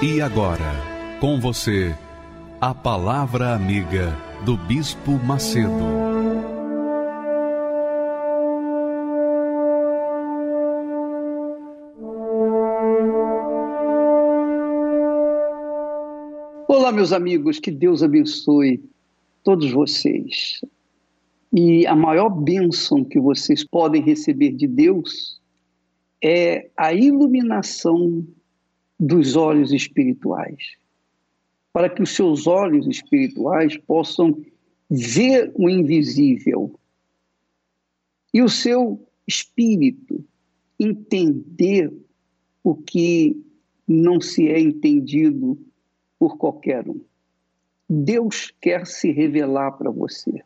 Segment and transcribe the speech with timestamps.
[0.00, 0.76] E agora,
[1.20, 1.92] com você,
[2.60, 5.72] a Palavra Amiga do Bispo Macedo.
[16.68, 18.80] Olá, meus amigos, que Deus abençoe
[19.42, 20.60] todos vocês.
[21.52, 25.40] E a maior bênção que vocês podem receber de Deus
[26.22, 28.24] é a iluminação
[28.98, 30.76] dos olhos espirituais
[31.72, 34.44] para que os seus olhos espirituais possam
[34.90, 36.78] ver o invisível
[38.32, 40.24] e o seu espírito
[40.78, 41.92] entender
[42.64, 43.40] o que
[43.86, 45.58] não se é entendido
[46.18, 47.00] por qualquer um.
[47.88, 50.42] Deus quer se revelar para você.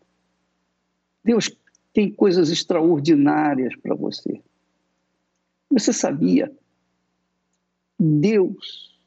[1.25, 1.51] Deus
[1.93, 4.41] tem coisas extraordinárias para você.
[5.71, 6.55] Você sabia?
[8.05, 8.99] Deus,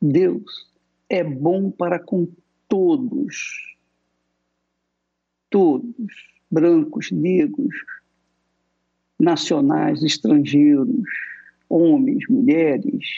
[0.00, 0.70] Deus
[1.08, 2.28] é bom para com
[2.68, 3.76] todos.
[5.50, 6.12] Todos,
[6.48, 7.74] brancos, negros,
[9.18, 11.02] nacionais, estrangeiros,
[11.68, 13.08] homens, mulheres,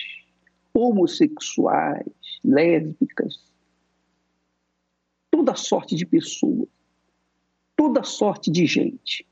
[0.73, 2.07] homossexuais,
[2.43, 3.53] lésbicas,
[5.31, 6.69] toda sorte de pessoas,
[7.77, 9.27] toda sorte de gente.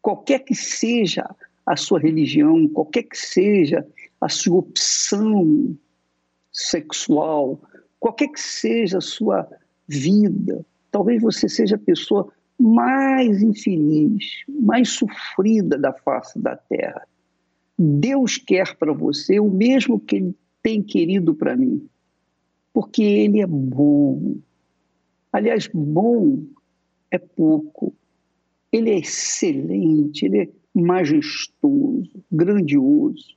[0.00, 1.28] Qualquer que seja
[1.64, 3.84] a sua religião, qualquer que seja
[4.20, 5.76] a sua opção
[6.52, 7.60] sexual,
[8.00, 9.48] qualquer que seja a sua
[9.86, 17.06] vida, talvez você seja a pessoa mais infeliz, mais sofrida da face da terra.
[17.78, 21.86] Deus quer para você o mesmo que Ele tem querido para mim,
[22.72, 24.36] porque Ele é bom.
[25.30, 26.42] Aliás, bom
[27.10, 27.94] é pouco.
[28.72, 33.35] Ele é excelente, ele é majestoso, grandioso.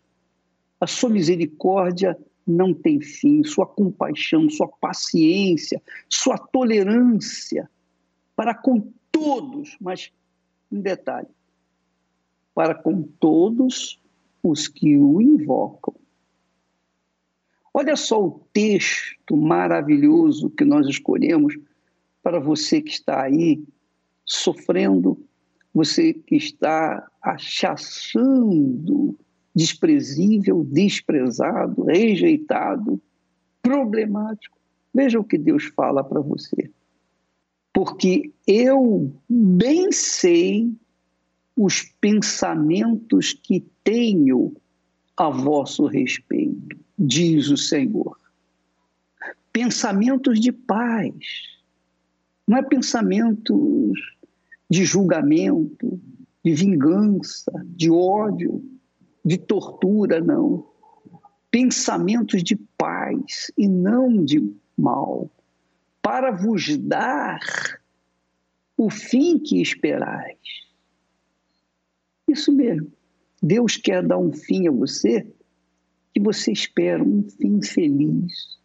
[0.79, 7.69] A sua misericórdia não tem fim, sua compaixão, sua paciência, sua tolerância
[8.35, 10.11] para com todos, mas
[10.71, 11.27] um detalhe,
[12.55, 14.01] para com todos
[14.41, 15.93] os que o invocam.
[17.73, 21.57] Olha só o texto maravilhoso que nós escolhemos
[22.23, 23.63] para você que está aí
[24.25, 25.21] sofrendo,
[25.73, 29.17] você que está achaçando
[29.55, 33.01] desprezível, desprezado, rejeitado,
[33.61, 34.57] problemático.
[34.93, 36.69] Veja o que Deus fala para você.
[37.73, 40.73] Porque eu bem sei
[41.55, 44.55] os pensamentos que tenho
[45.15, 48.17] a vosso respeito, diz o Senhor.
[49.51, 51.13] Pensamentos de paz,
[52.47, 53.99] não é pensamentos
[54.69, 55.99] de julgamento,
[56.43, 58.63] de vingança, de ódio,
[59.23, 60.67] de tortura, não.
[61.51, 65.29] Pensamentos de paz e não de mal,
[66.01, 67.39] para vos dar
[68.77, 70.37] o fim que esperais.
[72.27, 72.91] Isso mesmo.
[73.41, 75.25] Deus quer dar um fim a você
[76.13, 78.59] que você espera, um fim feliz,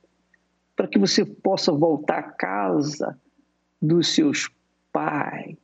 [0.76, 3.18] para que você possa voltar à casa
[3.80, 4.50] dos seus
[4.92, 5.56] pais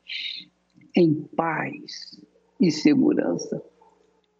[0.96, 2.20] em paz
[2.60, 3.62] e segurança.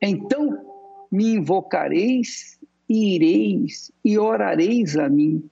[0.01, 0.71] Então
[1.11, 5.49] me invocareis e ireis e orareis a mim,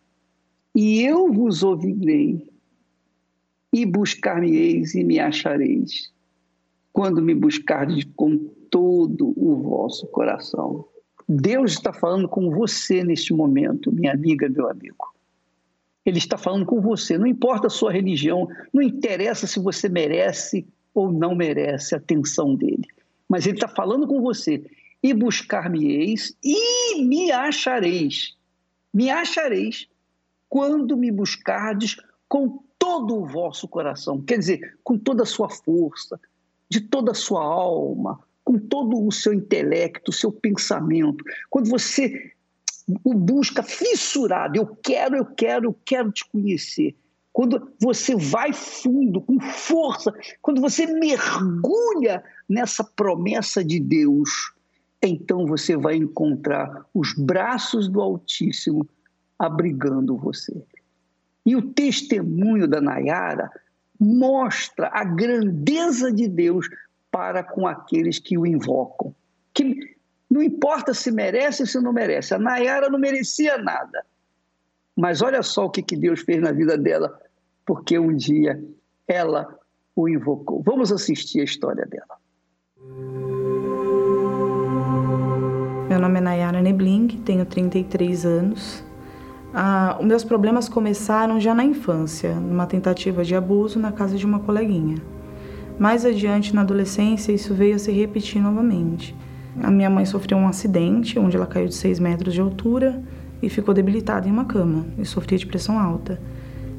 [0.75, 2.49] e eu vos ouvirei,
[3.73, 6.11] e buscar-me-eis e me achareis,
[6.93, 8.39] quando me buscardes com
[8.71, 10.87] todo o vosso coração.
[11.29, 15.13] Deus está falando com você neste momento, minha amiga, meu amigo.
[16.05, 17.19] Ele está falando com você.
[17.19, 22.55] Não importa a sua religião, não interessa se você merece ou não merece a atenção
[22.55, 22.89] dele
[23.29, 24.65] mas ele está falando com você.
[25.03, 28.37] E buscar-me-eis e me achareis.
[28.93, 29.87] Me achareis
[30.49, 31.97] quando me buscardes
[32.29, 34.21] com todo o vosso coração.
[34.23, 36.19] Quer dizer, com toda a sua força,
[36.69, 41.23] de toda a sua alma, com todo o seu intelecto, o seu pensamento.
[41.51, 42.33] Quando você
[43.05, 46.97] o busca fissurado, eu quero, eu quero, eu quero te conhecer
[47.33, 54.29] quando você vai fundo, com força, quando você mergulha nessa promessa de Deus,
[55.03, 58.89] então você vai encontrar os braços do Altíssimo
[59.39, 60.61] abrigando você.
[61.47, 63.51] E o testemunho da Nayara
[63.99, 66.69] mostra a grandeza de Deus
[67.11, 69.15] para com aqueles que o invocam.
[69.55, 69.97] Que
[70.29, 72.35] não importa se merece ou se não merece.
[72.35, 74.05] A Nayara não merecia nada.
[74.99, 77.17] Mas olha só o que, que Deus fez na vida dela,
[77.65, 78.61] porque um dia
[79.07, 79.47] ela
[79.95, 80.61] o invocou.
[80.67, 82.19] Vamos assistir a história dela.
[85.89, 88.85] Meu nome é Nayara Nebling, tenho 33 anos.
[89.55, 94.27] Ah, os meus problemas começaram já na infância, numa tentativa de abuso na casa de
[94.27, 94.97] uma coleguinha.
[95.79, 99.15] Mais adiante, na adolescência, isso veio a se repetir novamente.
[99.63, 103.01] A minha mãe sofreu um acidente onde ela caiu de 6 metros de altura
[103.43, 106.21] e ficou debilitada em uma cama e sofria de pressão alta.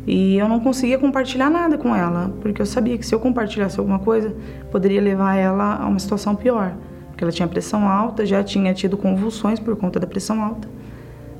[0.07, 3.79] E eu não conseguia compartilhar nada com ela, porque eu sabia que se eu compartilhasse
[3.79, 4.33] alguma coisa,
[4.71, 6.73] poderia levar ela a uma situação pior.
[7.09, 10.67] Porque ela tinha pressão alta, já tinha tido convulsões por conta da pressão alta.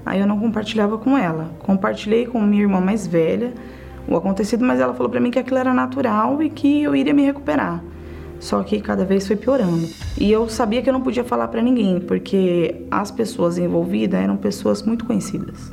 [0.06, 1.52] Aí eu não compartilhava com ela.
[1.60, 3.54] Compartilhei com minha irmã mais velha
[4.08, 7.14] o acontecido, mas ela falou para mim que aquilo era natural e que eu iria
[7.14, 7.82] me recuperar.
[8.40, 9.88] Só que cada vez foi piorando.
[10.18, 14.38] E eu sabia que eu não podia falar para ninguém, porque as pessoas envolvidas eram
[14.38, 15.72] pessoas muito conhecidas.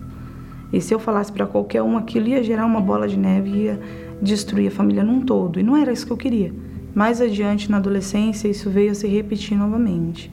[0.72, 3.80] E se eu falasse para qualquer um, aquilo ia gerar uma bola de neve ia
[4.20, 5.60] destruir a família num todo.
[5.60, 6.52] E não era isso que eu queria.
[6.94, 10.32] Mais adiante, na adolescência, isso veio a se repetir novamente,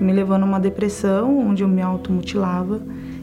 [0.00, 2.80] me levando a uma depressão, onde eu me automutilava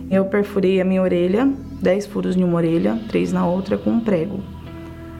[0.10, 4.00] eu perfurei a minha orelha, 10 furos em uma orelha, três na outra com um
[4.00, 4.40] prego.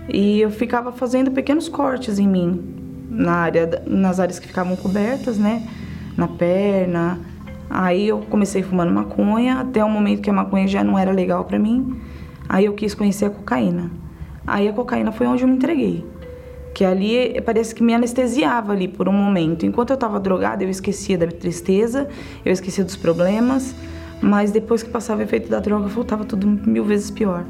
[0.08, 2.64] E eu ficava fazendo pequenos cortes em mim,
[3.10, 5.68] na área, nas áreas que ficavam cobertas, né?
[6.18, 7.20] Na perna.
[7.70, 11.46] Aí eu comecei fumando maconha, até o momento que a maconha já não era legal
[11.46, 12.00] para mim.
[12.48, 13.92] Aí eu quis conhecer a cocaína.
[14.46, 16.06] Aí a cocaína foi onde eu me entreguei.
[16.74, 19.66] Que ali parece que me anestesiava ali por um momento.
[19.66, 22.08] Enquanto eu estava drogada, eu esquecia da tristeza,
[22.44, 23.74] eu esquecia dos problemas.
[24.22, 27.46] Mas depois que passava o efeito da droga, voltava tudo mil vezes pior.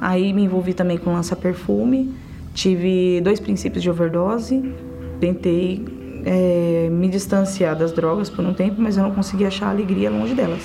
[0.00, 2.12] Aí me envolvi também com lança-perfume,
[2.56, 4.74] tive dois princípios de overdose,
[5.20, 5.84] tentei
[6.24, 10.34] é, me distanciar das drogas por um tempo, mas eu não conseguia achar alegria longe
[10.34, 10.62] delas.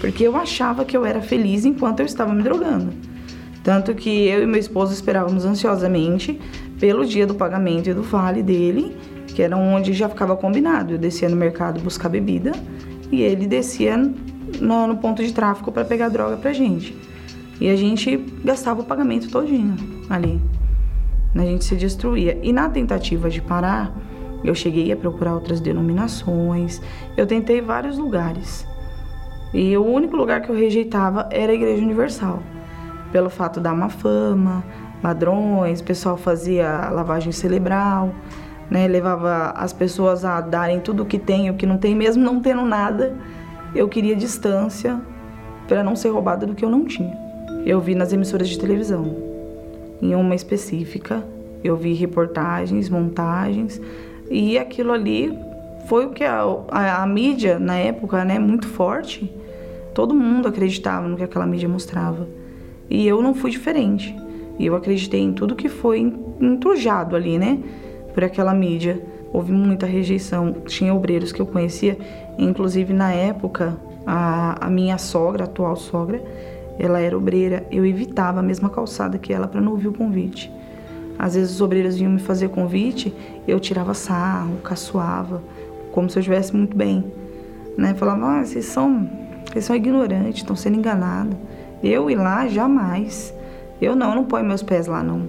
[0.00, 2.92] Porque eu achava que eu era feliz enquanto eu estava me drogando.
[3.64, 6.38] Tanto que eu e meu esposo esperávamos ansiosamente
[6.78, 8.94] pelo dia do pagamento e do vale dele,
[9.28, 10.92] que era onde já ficava combinado.
[10.92, 12.52] Eu descia no mercado buscar bebida
[13.10, 16.94] e ele descia no, no ponto de tráfico para pegar droga pra gente.
[17.60, 19.74] E a gente gastava o pagamento todinho
[20.08, 20.40] ali.
[21.34, 22.38] A gente se destruía.
[22.42, 23.92] E na tentativa de parar,
[24.42, 26.80] eu cheguei a procurar outras denominações,
[27.16, 28.66] eu tentei vários lugares.
[29.52, 32.42] E o único lugar que eu rejeitava era a Igreja Universal.
[33.10, 34.62] Pelo fato da má fama,
[35.02, 38.14] ladrões, o pessoal fazia lavagem cerebral,
[38.70, 38.86] né?
[38.86, 42.40] levava as pessoas a darem tudo o que tem o que não tem, mesmo não
[42.40, 43.16] tendo nada
[43.74, 45.00] eu queria distância
[45.66, 47.16] para não ser roubada do que eu não tinha.
[47.64, 49.14] Eu vi nas emissoras de televisão,
[50.00, 51.24] em uma específica,
[51.62, 53.80] eu vi reportagens, montagens,
[54.30, 55.36] e aquilo ali
[55.86, 59.32] foi o que a, a, a mídia, na época, né, muito forte,
[59.94, 62.28] todo mundo acreditava no que aquela mídia mostrava.
[62.90, 64.14] E eu não fui diferente.
[64.58, 67.58] E eu acreditei em tudo que foi entrujado ali, né,
[68.14, 69.00] por aquela mídia
[69.32, 70.52] houve muita rejeição.
[70.66, 71.98] Tinha obreiros que eu conhecia,
[72.38, 76.22] inclusive na época, a, a minha sogra, a atual sogra,
[76.78, 77.66] ela era obreira.
[77.70, 80.52] Eu evitava a mesma calçada que ela para não ouvir o convite.
[81.18, 83.12] Às vezes os obreiros vinham me fazer convite,
[83.46, 85.42] eu tirava sarro, caçoava,
[85.90, 87.04] como se eu estivesse muito bem.
[87.76, 87.92] Né?
[87.94, 89.10] Falava, ah, vocês são,
[89.50, 91.36] vocês são ignorantes, estão sendo enganados.
[91.82, 93.34] Eu ir lá, jamais.
[93.80, 95.22] Eu não, eu não ponho meus pés lá, não.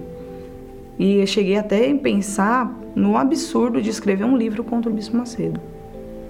[0.98, 5.16] E eu cheguei até a pensar no absurdo de escrever um livro contra o Bispo
[5.16, 5.60] Macedo.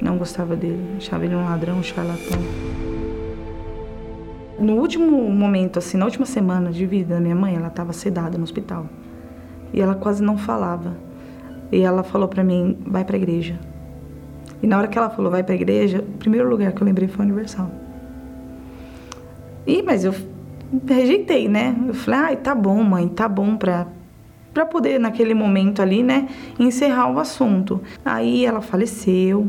[0.00, 2.38] Não gostava dele, achava ele um ladrão, um charlatão.
[4.60, 8.36] No último momento, assim, na última semana de vida da minha mãe, ela estava sedada
[8.36, 8.86] no hospital.
[9.72, 10.94] E ela quase não falava.
[11.72, 13.58] E ela falou para mim, vai para a igreja.
[14.62, 16.84] E na hora que ela falou, vai para a igreja, o primeiro lugar que eu
[16.84, 17.70] lembrei foi o Universal.
[19.66, 20.14] E, mas eu
[20.86, 21.74] rejeitei, né?
[21.88, 23.86] Eu falei, ai, tá bom, mãe, tá bom pra,
[24.52, 27.80] para poder naquele momento ali, né, encerrar o assunto.
[28.04, 29.48] Aí ela faleceu.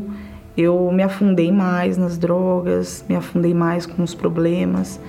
[0.56, 5.00] Eu me afundei mais nas drogas, me afundei mais com os problemas,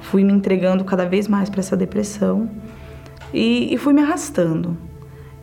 [0.00, 2.50] fui me entregando cada vez mais para essa depressão
[3.32, 4.76] e, e fui me arrastando.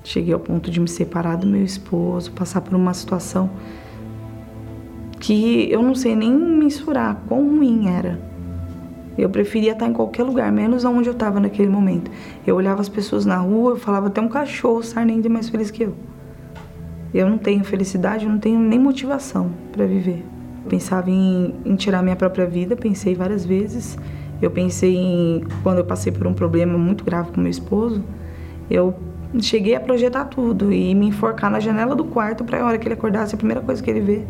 [0.03, 3.49] Cheguei ao ponto de me separar do meu esposo, passar por uma situação
[5.19, 8.19] que eu não sei nem mensurar quão ruim era.
[9.17, 12.11] Eu preferia estar em qualquer lugar, menos onde eu estava naquele momento.
[12.45, 15.83] Eu olhava as pessoas na rua, eu falava até um cachorro sarnento mais feliz que
[15.83, 15.95] eu.
[17.15, 20.25] Eu não tenho felicidade, eu não tenho nem motivação para viver.
[20.67, 23.97] Pensava em, em tirar minha própria vida, pensei várias vezes.
[24.41, 28.03] Eu pensei em quando eu passei por um problema muito grave com meu esposo,
[28.69, 28.93] eu
[29.39, 32.85] cheguei a projetar tudo e me enforcar na janela do quarto para a hora que
[32.85, 34.25] ele acordasse, a primeira coisa que ele vê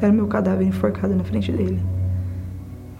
[0.00, 1.78] era meu cadáver enforcado na frente dele.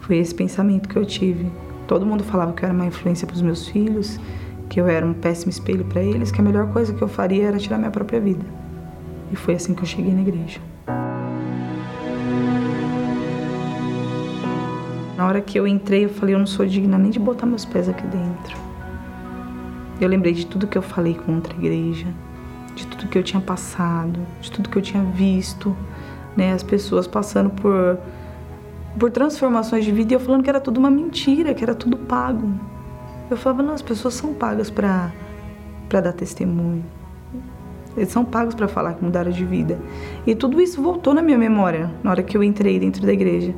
[0.01, 1.51] Foi esse pensamento que eu tive.
[1.87, 4.19] Todo mundo falava que eu era uma influência para os meus filhos,
[4.69, 7.47] que eu era um péssimo espelho para eles, que a melhor coisa que eu faria
[7.47, 8.60] era tirar minha própria vida.
[9.31, 10.59] E foi assim que eu cheguei na igreja.
[15.15, 17.63] Na hora que eu entrei, eu falei: eu não sou digna nem de botar meus
[17.63, 18.57] pés aqui dentro.
[19.99, 22.07] Eu lembrei de tudo que eu falei contra a igreja,
[22.75, 25.77] de tudo que eu tinha passado, de tudo que eu tinha visto,
[26.35, 26.53] né?
[26.53, 27.99] As pessoas passando por
[28.97, 31.95] por transformações de vida e eu falando que era tudo uma mentira, que era tudo
[31.95, 32.51] pago.
[33.29, 35.11] Eu falava, não, as pessoas são pagas para
[35.87, 36.83] para dar testemunho.
[37.95, 39.79] Eles são pagos para falar que mudaram de vida.
[40.25, 43.53] E tudo isso voltou na minha memória na hora que eu entrei dentro da igreja.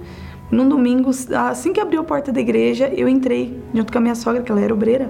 [0.52, 1.10] Num domingo,
[1.50, 4.52] assim que abriu a porta da igreja, eu entrei junto com a minha sogra, que
[4.52, 5.10] ela era obreira.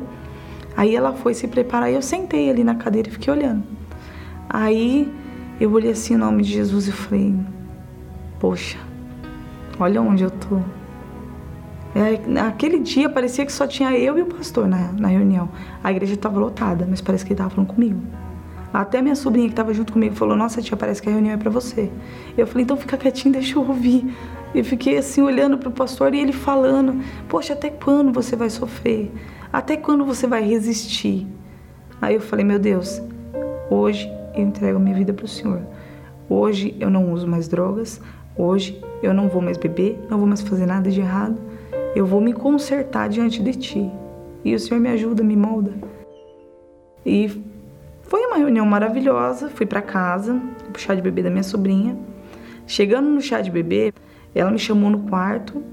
[0.75, 3.63] Aí ela foi se preparar e eu sentei ali na cadeira e fiquei olhando.
[4.49, 5.11] Aí
[5.59, 7.35] eu olhei assim o nome de Jesus e falei:
[8.39, 8.77] Poxa,
[9.79, 10.59] olha onde eu tô.
[11.95, 15.49] É, naquele dia parecia que só tinha eu e o pastor na, na reunião.
[15.83, 17.99] A igreja estava lotada, mas parece que ele estava falando comigo.
[18.73, 21.37] Até minha sobrinha que estava junto comigo falou: Nossa, tia, parece que a reunião é
[21.37, 21.91] para você.
[22.35, 24.11] Eu falei: Então fica quietinho, deixa eu ouvir.
[24.55, 26.99] E fiquei assim olhando para o pastor e ele falando:
[27.29, 29.11] Poxa, até quando você vai sofrer?
[29.51, 31.27] Até quando você vai resistir?
[32.01, 32.99] Aí eu falei: Meu Deus,
[33.69, 35.61] hoje eu entrego minha vida para o Senhor.
[36.27, 38.01] Hoje eu não uso mais drogas.
[38.35, 41.39] Hoje eu não vou mais beber, não vou mais fazer nada de errado.
[41.95, 43.91] Eu vou me consertar diante de Ti.
[44.43, 45.71] E o Senhor me ajuda, me molda.
[47.05, 47.52] E
[48.13, 49.49] foi uma reunião maravilhosa.
[49.49, 50.39] Fui para casa,
[50.71, 51.97] pro chá de bebê da minha sobrinha.
[52.67, 53.91] Chegando no chá de bebê,
[54.35, 55.63] ela me chamou no quarto.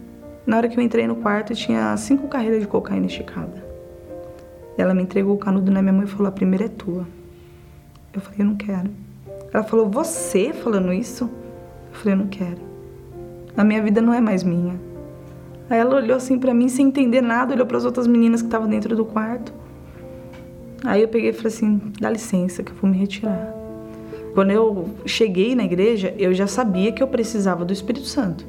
[0.46, 3.62] Na hora que eu entrei no quarto, tinha cinco carreiras de cocaína esticada.
[4.78, 7.06] Ela me entregou o canudo na minha mão e falou: A primeira é tua.
[8.10, 8.90] Eu falei: Eu não quero.
[9.52, 11.24] Ela falou: Você falando isso?
[11.24, 12.62] Eu falei: Eu não quero.
[13.54, 14.80] A minha vida não é mais minha.
[15.68, 18.48] Aí ela olhou assim para mim sem entender nada, olhou para as outras meninas que
[18.48, 19.59] estavam dentro do quarto.
[20.84, 23.54] Aí eu peguei e falei assim: Dá licença que eu vou me retirar.
[24.34, 28.46] Quando eu cheguei na igreja, eu já sabia que eu precisava do Espírito Santo.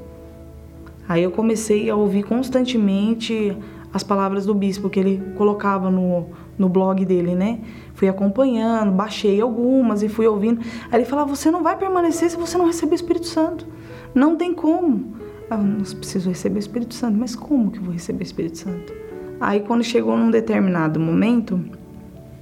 [1.09, 3.57] Aí eu comecei a ouvir constantemente
[3.93, 7.59] as palavras do bispo que ele colocava no, no blog dele, né?
[7.93, 10.61] Fui acompanhando, baixei algumas e fui ouvindo.
[10.91, 13.67] Aí ele falava: Você não vai permanecer se você não receber o Espírito Santo.
[14.13, 15.15] Não tem como.
[15.49, 18.57] Eu não preciso receber o Espírito Santo, mas como que eu vou receber o Espírito
[18.57, 18.93] Santo?
[19.39, 21.59] Aí quando chegou num determinado momento,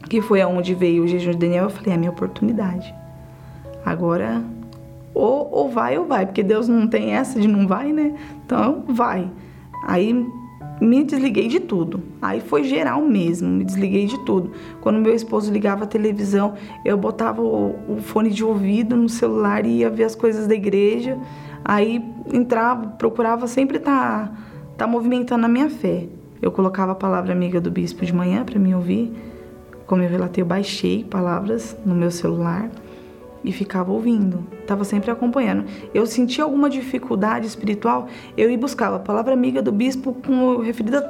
[0.10, 2.94] que foi aonde veio o jejum de Daniel, eu falei: É a minha oportunidade.
[3.86, 4.44] Agora,
[5.14, 8.16] ou, ou vai ou vai, porque Deus não tem essa de não vai, né?
[8.46, 9.30] Então, vai.
[9.86, 10.14] Aí
[10.82, 12.02] me desliguei de tudo.
[12.22, 14.52] Aí foi geral mesmo, me desliguei de tudo.
[14.82, 16.54] Quando meu esposo ligava a televisão,
[16.86, 20.56] eu botava o, o, fone de ouvido no celular e ia ver as coisas da
[20.56, 21.18] igreja.
[21.64, 24.34] Aí entrava, procurava sempre estar tá,
[24.78, 26.08] tá movimentando a minha fé.
[26.42, 29.12] Eu colocava a palavra amiga do bispo de manhã para me ouvir.
[29.90, 32.70] Como eu relatei, eu baixei palavras no meu celular
[33.44, 35.66] e ficava ouvindo, estava sempre acompanhando.
[35.92, 41.04] Eu sentia alguma dificuldade espiritual, eu ia buscar a palavra amiga do bispo com referida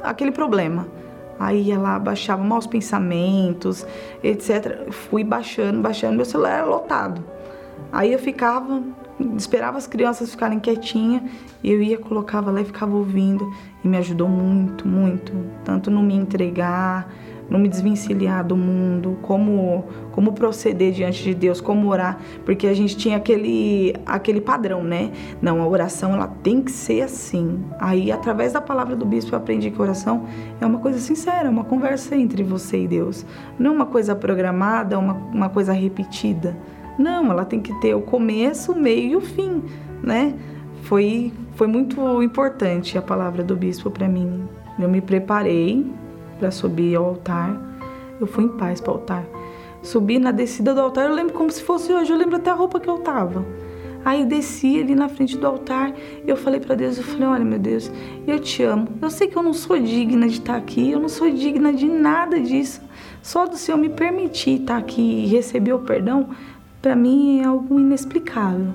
[0.00, 0.86] àquele problema.
[1.40, 3.84] Aí lá, baixava maus pensamentos,
[4.22, 4.92] etc.
[4.92, 7.24] Fui baixando, baixando, meu celular era lotado.
[7.90, 8.80] Aí eu ficava,
[9.36, 11.22] esperava as crianças ficarem quietinhas,
[11.64, 13.52] eu ia, colocava lá e ficava ouvindo.
[13.82, 15.32] E me ajudou muito, muito.
[15.64, 17.10] Tanto no me entregar,
[17.50, 22.74] não me desvencilhar do mundo, como como proceder diante de Deus, como orar, porque a
[22.74, 25.10] gente tinha aquele aquele padrão, né?
[25.42, 27.60] Não, a oração ela tem que ser assim.
[27.78, 30.26] Aí através da palavra do bispo eu aprendi que oração
[30.60, 33.26] é uma coisa sincera, uma conversa entre você e Deus,
[33.58, 36.56] não uma coisa programada, uma, uma coisa repetida.
[36.98, 39.62] Não, ela tem que ter o começo, o meio e o fim,
[40.02, 40.34] né?
[40.82, 44.48] Foi foi muito importante a palavra do bispo para mim.
[44.78, 45.86] Eu me preparei
[46.40, 47.60] para subir ao altar.
[48.18, 49.24] Eu fui em paz para o altar.
[49.82, 52.54] Subi na descida do altar, eu lembro como se fosse hoje, eu lembro até a
[52.54, 53.44] roupa que eu tava.
[54.04, 55.92] Aí desci ali na frente do altar,
[56.26, 57.90] eu falei para Deus, eu falei: "Olha, meu Deus,
[58.26, 58.88] eu te amo.
[59.00, 61.86] Eu sei que eu não sou digna de estar aqui, eu não sou digna de
[61.86, 62.80] nada disso.
[63.22, 66.30] Só do Senhor me permitir estar aqui e receber o perdão,
[66.80, 68.72] para mim é algo inexplicável."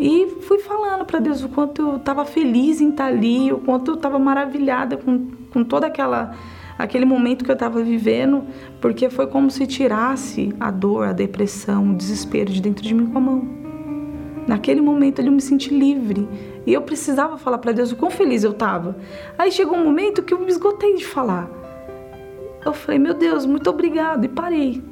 [0.00, 3.92] E fui falando para Deus o quanto eu estava feliz em estar ali, o quanto
[3.92, 6.34] eu estava maravilhada com, com toda aquela
[6.82, 8.44] aquele momento que eu estava vivendo,
[8.80, 13.06] porque foi como se tirasse a dor, a depressão, o desespero de dentro de mim
[13.06, 13.48] com a mão.
[14.48, 16.28] Naquele momento eu me senti livre
[16.66, 18.96] e eu precisava falar para Deus o quão feliz eu estava.
[19.38, 21.48] Aí chegou um momento que eu me esgotei de falar.
[22.64, 24.82] Eu falei, meu Deus, muito obrigado, e parei.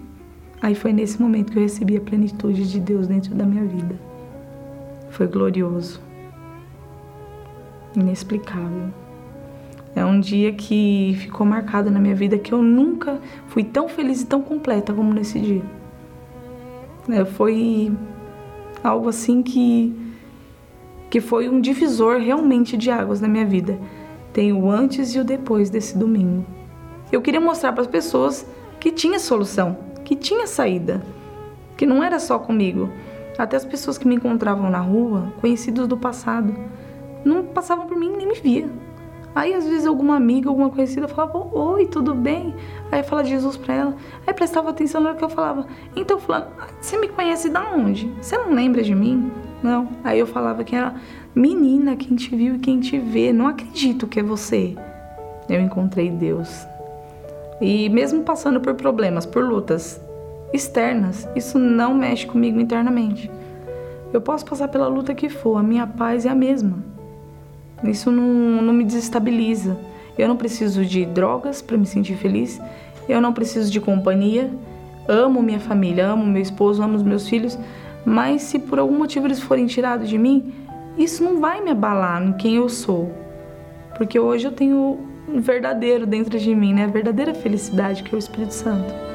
[0.63, 3.99] Aí foi nesse momento que eu recebi a plenitude de Deus dentro da minha vida.
[5.11, 6.01] Foi glorioso,
[7.97, 8.93] inexplicável.
[9.95, 13.19] É um dia que ficou marcado na minha vida que eu nunca
[13.49, 15.63] fui tão feliz e tão completa como nesse dia.
[17.09, 17.93] É, foi
[18.83, 19.95] algo assim que
[21.11, 23.77] que foi um divisor realmente de águas na minha vida.
[24.33, 26.47] Tem o antes e o depois desse domingo.
[27.11, 28.47] Eu queria mostrar para as pessoas
[28.79, 31.03] que tinha solução, que tinha saída,
[31.77, 32.89] que não era só comigo.
[33.37, 36.55] Até as pessoas que me encontravam na rua, conhecidos do passado,
[37.25, 38.71] não passavam por mim nem me via.
[39.35, 42.55] Aí às vezes alguma amiga, alguma conhecida falava: "Oi, tudo bem?"
[42.91, 43.97] Aí fala de Jesus para ela.
[44.27, 46.47] Aí prestava atenção na hora que eu falava: "Então, fulano,
[46.81, 48.13] você me conhece da onde?
[48.21, 49.31] Você não lembra de mim?"
[49.63, 49.89] Não.
[50.03, 50.95] Aí eu falava que era
[51.35, 53.33] menina, quem te viu e quem te vê.
[53.33, 54.75] Não acredito que é você.
[55.49, 56.67] Eu encontrei Deus.
[57.61, 60.01] E mesmo passando por problemas, por lutas
[60.53, 63.31] externas, isso não mexe comigo internamente.
[64.13, 66.79] Eu posso passar pela luta que for, a minha paz é a mesma.
[67.85, 69.77] Isso não, não me desestabiliza.
[70.19, 72.61] Eu não preciso de drogas para me sentir feliz.
[73.09, 74.51] Eu não preciso de companhia.
[75.09, 77.59] Amo minha família, amo meu esposo, amo os meus filhos.
[78.05, 80.53] Mas se por algum motivo eles forem tirados de mim,
[80.97, 83.13] isso não vai me abalar em quem eu sou.
[83.97, 86.85] Porque hoje eu tenho um verdadeiro dentro de mim, né?
[86.85, 89.10] A verdadeira felicidade que é o Espírito Santo.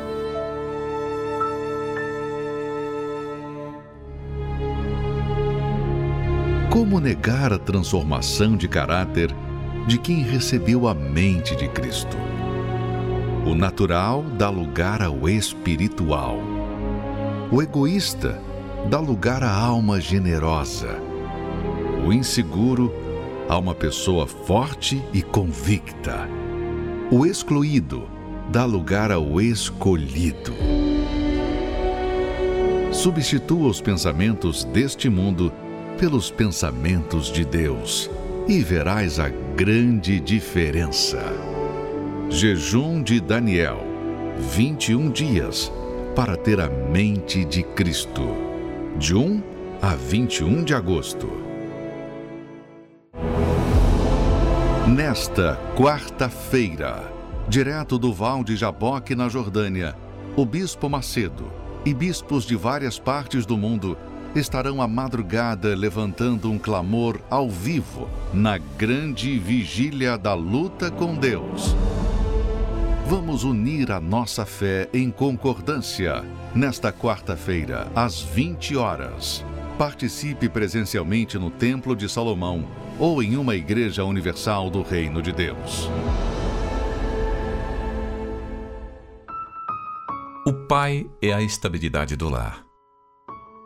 [6.76, 9.34] Como negar a transformação de caráter
[9.88, 12.18] de quem recebeu a mente de Cristo?
[13.46, 16.38] O natural dá lugar ao espiritual.
[17.50, 18.42] O egoísta
[18.90, 21.00] dá lugar à alma generosa.
[22.06, 22.94] O inseguro
[23.48, 26.28] a uma pessoa forte e convicta.
[27.10, 28.06] O excluído
[28.52, 30.54] dá lugar ao escolhido.
[32.92, 35.54] Substitua os pensamentos deste mundo
[35.98, 38.10] pelos pensamentos de Deus
[38.48, 41.22] e verás a grande diferença.
[42.30, 43.80] Jejum de Daniel
[44.38, 45.72] 21 dias
[46.16, 48.28] para ter a mente de Cristo.
[48.98, 49.42] De 1
[49.82, 51.28] a 21 de agosto.
[54.88, 57.12] Nesta quarta-feira,
[57.48, 59.96] direto do Val de Jaboque, na Jordânia,
[60.36, 61.52] o Bispo Macedo
[61.86, 63.98] e bispos de várias partes do mundo
[64.36, 71.76] estarão à madrugada levantando um clamor ao vivo na grande vigília da luta com Deus.
[73.08, 79.46] Vamos unir a nossa fé em concordância nesta quarta-feira, às 20 horas.
[79.78, 82.66] Participe presencialmente no Templo de Salomão
[83.00, 85.90] ou em uma igreja universal do Reino de Deus.
[90.48, 92.65] O pai é a estabilidade do lar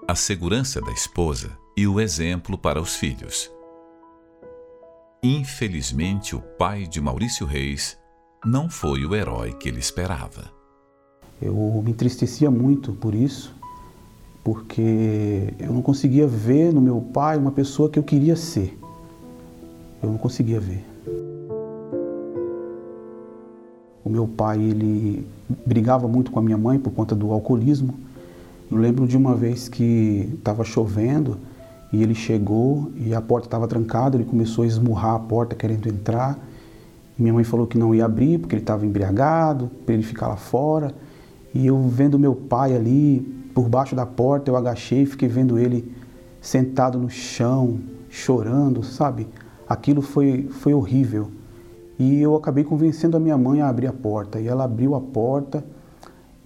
[0.10, 3.48] a segurança da esposa e o exemplo para os filhos.
[5.22, 7.96] Infelizmente, o pai de Maurício Reis
[8.44, 10.52] não foi o herói que ele esperava.
[11.40, 11.54] Eu
[11.86, 13.54] me entristecia muito por isso,
[14.44, 18.80] porque eu não conseguia ver no meu pai uma pessoa que eu queria ser.
[20.02, 20.84] Eu não conseguia ver.
[24.04, 25.28] O meu pai, ele
[25.68, 28.09] brigava muito com a minha mãe por conta do alcoolismo
[28.72, 31.40] eu lembro de uma vez que estava chovendo
[31.92, 35.88] e ele chegou e a porta estava trancada, ele começou a esmurrar a porta querendo
[35.88, 36.38] entrar.
[37.18, 40.36] Minha mãe falou que não ia abrir porque ele estava embriagado, para ele ficar lá
[40.36, 40.94] fora.
[41.52, 43.22] E eu vendo meu pai ali
[43.56, 45.92] por baixo da porta, eu agachei e fiquei vendo ele
[46.40, 49.28] sentado no chão, chorando, sabe?
[49.68, 51.32] Aquilo foi, foi horrível.
[51.98, 54.40] E eu acabei convencendo a minha mãe a abrir a porta.
[54.40, 55.66] E ela abriu a porta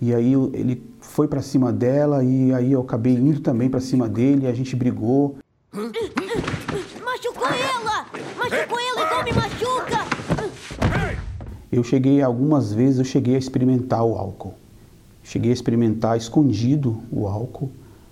[0.02, 4.08] e aí ele foi para cima dela e aí eu acabei indo também para cima
[4.10, 5.38] dele a gente brigou.
[5.74, 8.06] Machucou ela!
[8.38, 10.14] Machucou ela igual me machuca!
[11.72, 14.54] Eu cheguei algumas vezes, eu cheguei a experimentar o álcool.
[15.24, 17.72] Cheguei a experimentar escondido o álcool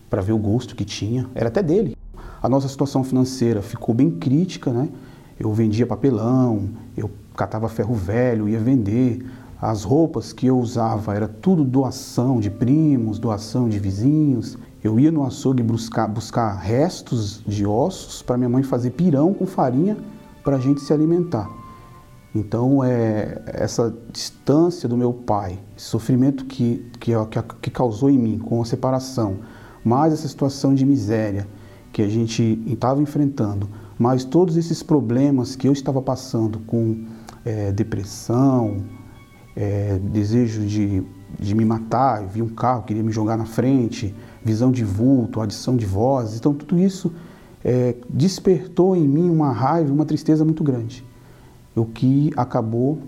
[0.10, 1.30] para ver o gosto que tinha.
[1.36, 1.96] Era até dele.
[2.42, 4.90] A nossa situação financeira ficou bem crítica, né?
[5.40, 9.24] Eu vendia papelão, eu catava ferro velho, ia vender.
[9.62, 14.58] As roupas que eu usava era tudo doação de primos, doação de vizinhos.
[14.84, 19.46] Eu ia no açougue buscar, buscar restos de ossos para minha mãe fazer pirão com
[19.46, 19.96] farinha
[20.44, 21.48] para a gente se alimentar.
[22.34, 27.12] Então, é, essa distância do meu pai, esse sofrimento que, que,
[27.62, 29.40] que, causou em mim com a separação,
[29.84, 31.48] mais essa situação de miséria
[31.94, 33.70] que a gente estava enfrentando,
[34.00, 37.06] mais todos esses problemas que eu estava passando com
[37.46, 38.82] é, depressão,
[39.56, 41.04] é, desejo de,
[41.40, 45.76] de me matar, vi um carro, queria me jogar na frente, visão de vulto, adição
[45.76, 46.38] de vozes.
[46.38, 47.12] Então, tudo isso
[47.64, 51.04] é, despertou em mim uma raiva, uma tristeza muito grande.
[51.76, 53.00] O que acabou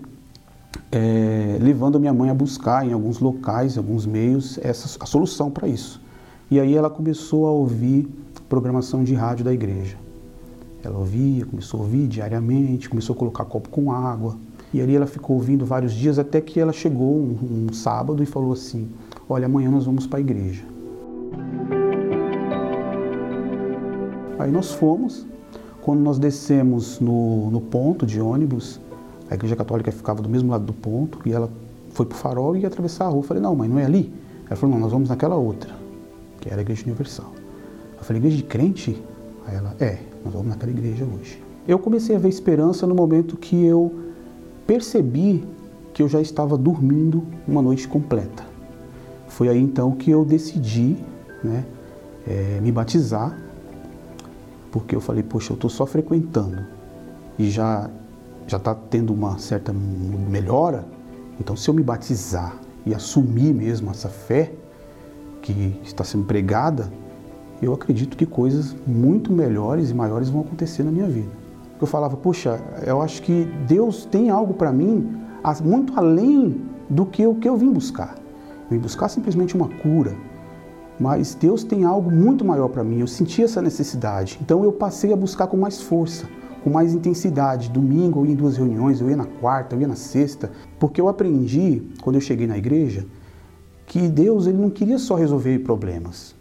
[0.90, 5.06] é, levando a minha mãe a buscar em alguns locais, em alguns meios, essa, a
[5.06, 6.00] solução para isso.
[6.50, 8.08] E aí ela começou a ouvir
[8.48, 9.96] programação de rádio da igreja.
[10.82, 14.36] Ela ouvia, começou a ouvir diariamente, começou a colocar copo com água.
[14.74, 18.26] E ali ela ficou ouvindo vários dias até que ela chegou um, um sábado e
[18.26, 18.90] falou assim:
[19.28, 20.64] Olha, amanhã nós vamos para a igreja.
[24.36, 25.24] Aí nós fomos.
[25.80, 28.80] Quando nós descemos no, no ponto de ônibus,
[29.30, 31.48] a igreja católica ficava do mesmo lado do ponto e ela
[31.90, 33.20] foi para o farol e ia atravessar a rua.
[33.20, 34.12] Eu falei: Não, mãe, não é ali?
[34.46, 35.72] Ela falou: Não, nós vamos naquela outra,
[36.40, 37.30] que era a igreja universal.
[37.96, 39.00] Eu falei: Igreja de crente?
[39.46, 41.40] Aí ela: É, nós vamos naquela igreja hoje.
[41.68, 44.03] Eu comecei a ver esperança no momento que eu
[44.66, 45.46] percebi
[45.92, 48.44] que eu já estava dormindo uma noite completa.
[49.28, 50.96] Foi aí então que eu decidi
[51.42, 51.64] né,
[52.26, 53.38] é, me batizar,
[54.70, 56.64] porque eu falei, poxa, eu estou só frequentando
[57.38, 57.90] e já
[58.46, 60.84] já está tendo uma certa melhora,
[61.40, 64.52] então se eu me batizar e assumir mesmo essa fé
[65.40, 66.92] que está sendo pregada,
[67.62, 71.43] eu acredito que coisas muito melhores e maiores vão acontecer na minha vida.
[71.84, 75.20] Eu falava, puxa, eu acho que Deus tem algo para mim
[75.62, 78.14] muito além do que o que eu vim buscar.
[78.14, 80.16] Eu vim buscar simplesmente uma cura,
[80.98, 83.00] mas Deus tem algo muito maior para mim.
[83.00, 86.26] Eu senti essa necessidade, então eu passei a buscar com mais força,
[86.62, 87.68] com mais intensidade.
[87.68, 90.98] Domingo eu ia em duas reuniões, eu ia na quarta, eu ia na sexta, porque
[90.98, 93.04] eu aprendi quando eu cheguei na igreja
[93.84, 96.34] que Deus ele não queria só resolver problemas.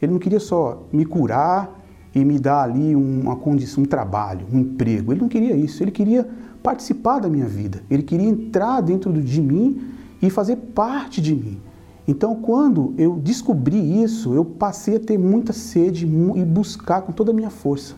[0.00, 1.77] Ele não queria só me curar
[2.14, 5.12] e me dar ali uma condição, um trabalho, um emprego.
[5.12, 5.82] Ele não queria isso.
[5.82, 6.28] Ele queria
[6.62, 7.82] participar da minha vida.
[7.90, 9.80] Ele queria entrar dentro de mim
[10.20, 11.60] e fazer parte de mim.
[12.06, 17.30] Então, quando eu descobri isso, eu passei a ter muita sede e buscar com toda
[17.30, 17.96] a minha força.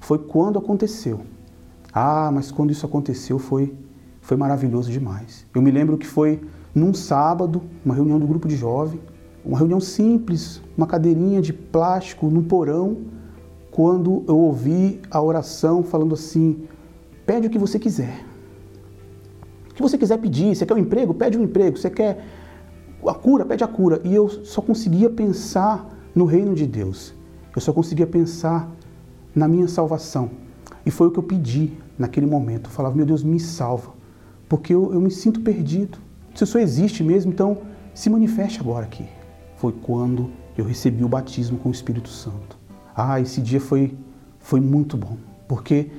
[0.00, 1.20] Foi quando aconteceu.
[1.92, 3.72] Ah, mas quando isso aconteceu foi,
[4.20, 5.46] foi maravilhoso demais.
[5.54, 6.40] Eu me lembro que foi
[6.74, 9.00] num sábado, uma reunião do grupo de jovem,
[9.44, 12.96] uma reunião simples, uma cadeirinha de plástico no porão,
[13.72, 16.62] quando eu ouvi a oração falando assim:
[17.26, 18.24] pede o que você quiser.
[19.70, 21.12] O que você quiser pedir, você quer um emprego?
[21.12, 21.76] Pede um emprego.
[21.76, 22.24] Você quer
[23.06, 23.44] a cura?
[23.44, 24.00] Pede a cura.
[24.04, 27.14] E eu só conseguia pensar no reino de Deus.
[27.56, 28.70] Eu só conseguia pensar
[29.34, 30.30] na minha salvação.
[30.86, 32.68] E foi o que eu pedi naquele momento.
[32.68, 33.92] Eu falava, meu Deus, me salva.
[34.48, 35.98] Porque eu, eu me sinto perdido.
[36.34, 37.58] Se isso existe mesmo, então
[37.94, 39.04] se manifeste agora aqui
[39.62, 42.58] foi quando eu recebi o batismo com o Espírito Santo.
[42.94, 43.96] Ah, esse dia foi,
[44.38, 45.16] foi muito bom,
[45.48, 45.90] porque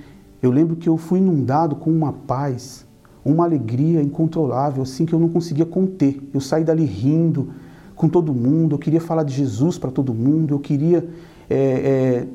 [0.42, 2.86] eu lembro que eu fui inundado com uma paz,
[3.24, 6.22] uma alegria incontrolável, assim que eu não conseguia conter.
[6.34, 7.54] Eu saí dali rindo
[7.96, 11.08] com todo mundo, eu queria falar de Jesus para todo mundo, eu queria
[11.50, 12.28] é, é,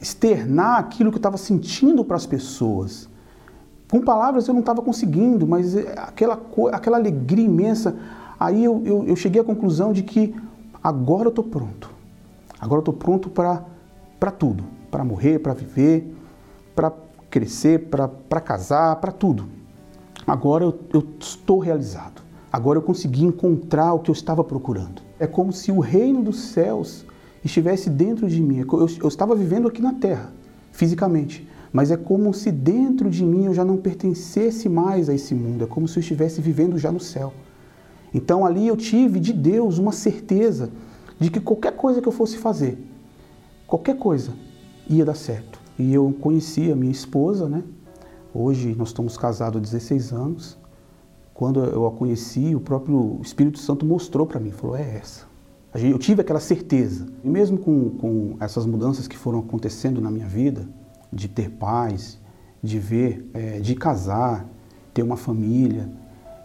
[0.00, 3.08] externar aquilo que eu estava sentindo para as pessoas.
[3.90, 6.40] Com palavras eu não estava conseguindo, mas é, aquela,
[6.72, 7.96] aquela alegria imensa.
[8.38, 10.34] Aí eu, eu, eu cheguei à conclusão de que
[10.82, 11.90] agora eu estou pronto.
[12.60, 13.30] Agora eu estou pronto
[14.18, 14.64] para tudo.
[14.90, 16.14] Para morrer, para viver,
[16.74, 16.92] para
[17.30, 19.48] crescer, para casar, para tudo.
[20.26, 22.22] Agora eu, eu estou realizado.
[22.52, 25.02] Agora eu consegui encontrar o que eu estava procurando.
[25.18, 27.04] É como se o reino dos céus
[27.44, 28.58] estivesse dentro de mim.
[28.58, 30.32] Eu, eu estava vivendo aqui na terra,
[30.72, 35.34] fisicamente, mas é como se dentro de mim eu já não pertencesse mais a esse
[35.34, 35.64] mundo.
[35.64, 37.32] É como se eu estivesse vivendo já no céu.
[38.12, 40.70] Então ali eu tive de Deus uma certeza
[41.18, 42.78] de que qualquer coisa que eu fosse fazer,
[43.68, 44.32] qualquer coisa,
[44.88, 45.60] ia dar certo.
[45.78, 47.62] E eu conheci a minha esposa, né?
[48.34, 50.58] Hoje nós estamos casados há 16 anos.
[51.32, 55.26] Quando eu a conheci, o próprio Espírito Santo mostrou para mim, falou: é essa.
[55.74, 57.06] Eu tive aquela certeza.
[57.22, 60.66] E mesmo com, com essas mudanças que foram acontecendo na minha vida,
[61.12, 62.18] de ter paz,
[62.62, 64.48] de ver, é, de casar,
[64.92, 65.90] ter uma família,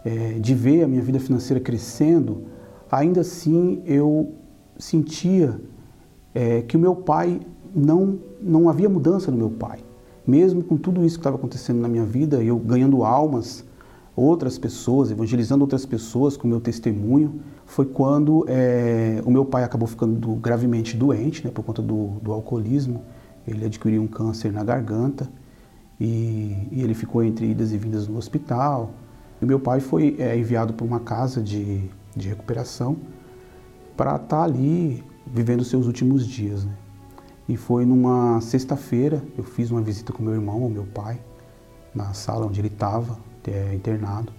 [0.04, 2.44] é, de ver a minha vida financeira crescendo,
[2.90, 4.34] ainda assim eu
[4.78, 5.58] sentia
[6.34, 7.40] é, que o meu pai
[7.74, 9.78] não não havia mudança no meu pai,
[10.26, 13.64] mesmo com tudo isso que estava acontecendo na minha vida, eu ganhando almas,
[14.16, 19.88] outras pessoas, evangelizando outras pessoas com meu testemunho, foi quando é, o meu pai acabou
[19.88, 23.02] ficando gravemente doente, né, por conta do, do alcoolismo.
[23.46, 25.28] Ele adquiriu um câncer na garganta
[26.00, 28.90] e, e ele ficou entre idas e vindas no hospital.
[29.40, 32.96] E meu pai foi é, enviado para uma casa de, de recuperação
[33.96, 36.64] para estar tá ali vivendo seus últimos dias.
[36.64, 36.72] Né?
[37.48, 41.20] E foi numa sexta-feira, eu fiz uma visita com meu irmão, meu pai,
[41.94, 44.32] na sala onde ele estava, é, internado.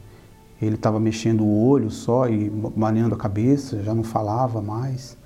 [0.62, 5.18] Ele estava mexendo o olho só e maneando a cabeça, já não falava mais.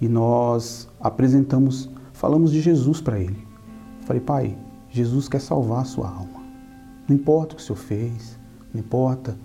[0.00, 3.46] E nós apresentamos, falamos de Jesus para ele.
[4.02, 4.58] Falei, pai,
[4.90, 6.44] Jesus quer salvar a sua alma.
[7.08, 8.38] Não importa o que o senhor fez,
[8.74, 9.36] não importa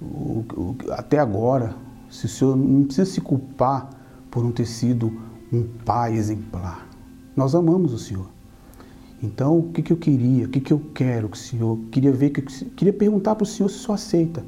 [0.00, 1.74] o, o, até agora,
[2.10, 3.90] se o senhor não precisa se culpar
[4.36, 5.18] por não ter sido
[5.50, 6.86] um pai exemplar.
[7.34, 8.28] Nós amamos o senhor.
[9.22, 12.12] Então, o que, que eu queria, o que, que eu quero que o senhor, queria
[12.12, 14.44] ver, que, queria perguntar para o senhor se o senhor aceita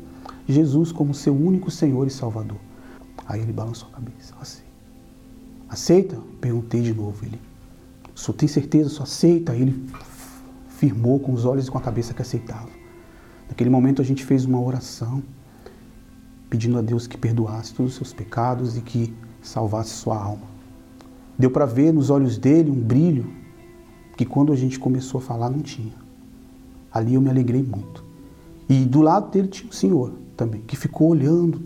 [0.46, 2.59] Jesus como seu único Senhor e Salvador.
[3.27, 4.61] Aí ele balançou a cabeça, assim.
[5.70, 6.18] Aceita?
[6.38, 7.24] Perguntei de novo.
[7.24, 7.40] Ele,
[8.14, 8.90] senhor tem certeza?
[8.90, 9.53] Só aceita?
[9.53, 9.87] Aí ele
[10.68, 12.68] firmou com os olhos e com a cabeça que aceitava.
[13.48, 15.22] Naquele momento a gente fez uma oração,
[16.51, 20.46] pedindo a Deus que perdoasse todos os seus pecados e que salvasse sua alma.
[21.38, 23.31] Deu para ver nos olhos dele um brilho
[24.16, 25.94] que quando a gente começou a falar não tinha.
[26.92, 28.05] Ali eu me alegrei muito.
[28.68, 31.62] E do lado dele tinha o Senhor também, que ficou olhando,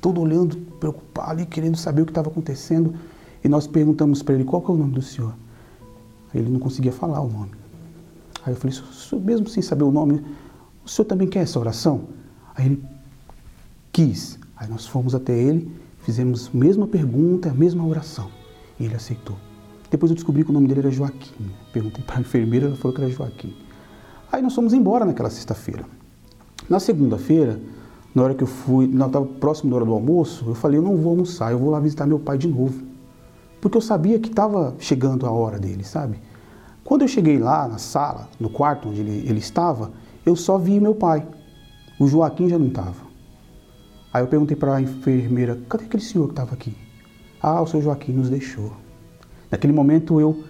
[0.00, 2.94] todo olhando, preocupado ali, querendo saber o que estava acontecendo.
[3.42, 5.34] E nós perguntamos para ele qual que é o nome do Senhor.
[6.34, 7.52] Ele não conseguia falar o nome.
[8.44, 8.76] Aí eu falei,
[9.24, 10.22] mesmo sem saber o nome,
[10.84, 12.02] o senhor também quer essa oração?
[12.54, 12.84] Aí ele
[13.90, 14.38] quis.
[14.56, 15.70] Aí nós fomos até ele,
[16.06, 18.28] fizemos a mesma pergunta, a mesma oração.
[18.78, 19.36] E ele aceitou.
[19.90, 21.50] Depois eu descobri que o nome dele era Joaquim.
[21.72, 23.52] Perguntei para a enfermeira, ela falou que era Joaquim.
[24.30, 25.84] Aí nós fomos embora naquela sexta-feira.
[26.70, 27.60] Na segunda-feira,
[28.14, 30.82] na hora que eu fui, não estava próximo da hora do almoço, eu falei, eu
[30.82, 32.84] não vou almoçar, eu vou lá visitar meu pai de novo.
[33.60, 36.20] Porque eu sabia que estava chegando a hora dele, sabe?
[36.84, 39.90] Quando eu cheguei lá na sala, no quarto onde ele, ele estava,
[40.24, 41.26] eu só vi meu pai.
[41.98, 43.05] O Joaquim já não estava.
[44.16, 46.74] Aí eu perguntei para a enfermeira, cadê aquele senhor que estava aqui?
[47.38, 48.72] Ah, o seu Joaquim nos deixou.
[49.50, 50.42] Naquele momento eu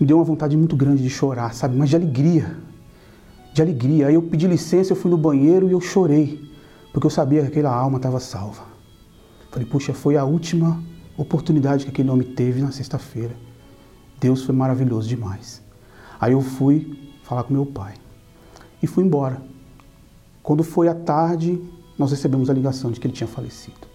[0.00, 1.76] me deu uma vontade muito grande de chorar, sabe?
[1.76, 2.56] Mas de alegria.
[3.54, 4.08] De alegria.
[4.08, 6.50] Aí eu pedi licença, eu fui no banheiro e eu chorei,
[6.92, 8.64] porque eu sabia que aquela alma estava salva.
[9.52, 10.82] Falei, puxa, foi a última
[11.16, 13.36] oportunidade que aquele homem teve na sexta-feira.
[14.18, 15.62] Deus foi maravilhoso demais.
[16.20, 17.94] Aí eu fui falar com meu pai
[18.82, 19.40] e fui embora.
[20.42, 21.62] Quando foi à tarde,
[21.98, 23.92] nós recebemos a ligação de que ele tinha falecido.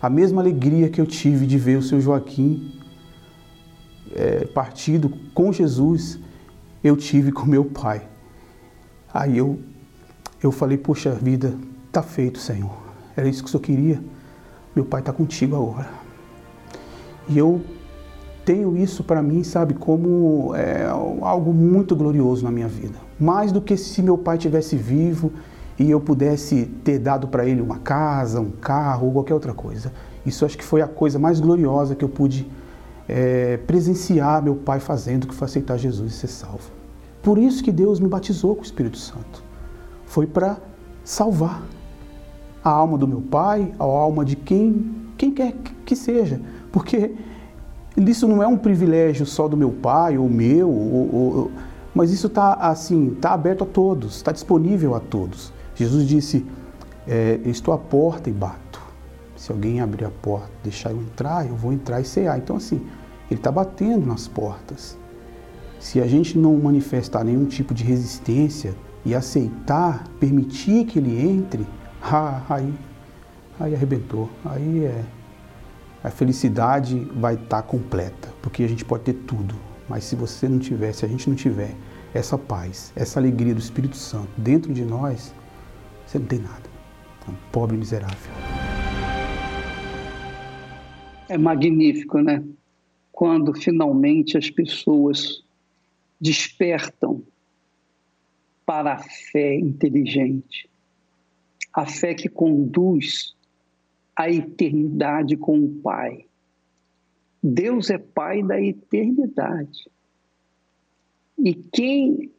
[0.00, 2.72] A mesma alegria que eu tive de ver o seu Joaquim
[4.14, 6.18] é, partido com Jesus,
[6.82, 8.08] eu tive com meu pai.
[9.12, 9.58] Aí eu,
[10.42, 11.54] eu falei, poxa vida,
[11.92, 12.76] tá feito, Senhor.
[13.16, 14.02] Era isso que o Senhor queria.
[14.74, 15.90] Meu pai está contigo agora.
[17.28, 17.60] E eu
[18.44, 22.98] tenho isso para mim, sabe, como é, algo muito glorioso na minha vida.
[23.18, 25.32] Mais do que se meu pai tivesse vivo
[25.80, 29.90] e eu pudesse ter dado para ele uma casa, um carro ou qualquer outra coisa.
[30.26, 32.46] Isso acho que foi a coisa mais gloriosa que eu pude
[33.08, 36.70] é, presenciar meu pai fazendo, que foi aceitar Jesus e ser salvo.
[37.22, 39.42] Por isso que Deus me batizou com o Espírito Santo.
[40.04, 40.58] Foi para
[41.02, 41.62] salvar
[42.62, 45.54] a alma do meu pai, a alma de quem, quem quer
[45.86, 46.42] que seja.
[46.70, 47.14] Porque
[47.96, 51.50] isso não é um privilégio só do meu pai ou meu, ou, ou,
[51.94, 55.58] mas isso está assim, está aberto a todos, está disponível a todos.
[55.80, 56.44] Jesus disse:
[57.08, 58.82] é, Estou à porta e bato.
[59.34, 62.36] Se alguém abrir a porta, deixar eu entrar, eu vou entrar e cear.
[62.36, 62.86] Então assim,
[63.30, 64.98] ele está batendo nas portas.
[65.78, 68.74] Se a gente não manifestar nenhum tipo de resistência
[69.06, 71.66] e aceitar, permitir que ele entre,
[72.02, 72.74] ah, aí,
[73.58, 74.28] aí arrebentou.
[74.44, 75.02] Aí é.
[76.04, 79.54] A felicidade vai estar tá completa, porque a gente pode ter tudo,
[79.86, 81.74] mas se você não tiver, se a gente não tiver
[82.14, 85.34] essa paz, essa alegria do Espírito Santo dentro de nós,
[86.10, 86.68] você não tem nada.
[87.28, 88.32] É um pobre miserável.
[91.28, 92.42] É magnífico, né?
[93.12, 95.44] quando finalmente as pessoas
[96.18, 97.22] despertam
[98.64, 100.70] para a fé inteligente,
[101.70, 103.36] a fé que conduz
[104.16, 106.24] à eternidade com o Pai.
[107.42, 109.86] Deus é Pai da eternidade.
[111.38, 112.30] E quem,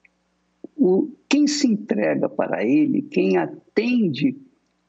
[0.75, 4.36] o, quem se entrega para Ele, quem atende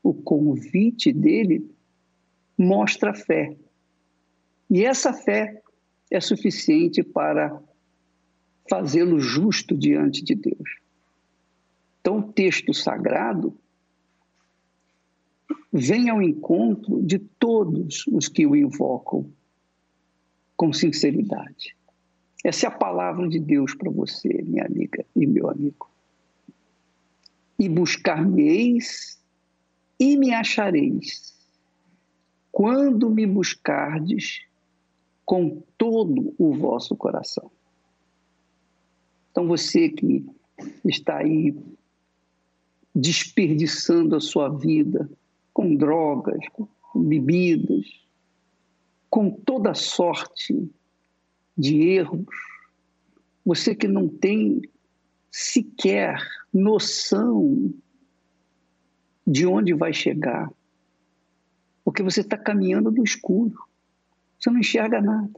[0.03, 1.71] o convite dele,
[2.59, 3.57] mostra fé.
[4.69, 5.63] E essa fé
[6.11, 7.63] é suficiente para
[8.69, 10.81] fazê-lo justo diante de Deus.
[12.01, 13.57] Então, o texto sagrado
[15.73, 19.31] vem ao encontro de todos os que o invocam
[20.57, 21.77] com sinceridade.
[22.45, 25.92] Essa é a palavra de Deus para você, minha amiga e meu amigo.
[27.63, 29.23] E buscar-me-eis
[29.97, 31.33] e me achareis,
[32.51, 34.43] quando me buscardes
[35.25, 37.53] com todo o vosso coração.
[39.31, 40.27] Então você que
[40.85, 41.57] está aí
[42.93, 45.09] desperdiçando a sua vida
[45.55, 47.87] com drogas, com bebidas,
[49.09, 50.69] com toda sorte
[51.57, 52.27] de erros,
[53.47, 54.63] você que não tem
[55.33, 57.73] sequer noção
[59.27, 60.53] de onde vai chegar,
[61.83, 63.59] porque você está caminhando no escuro,
[64.39, 65.33] você não enxerga nada.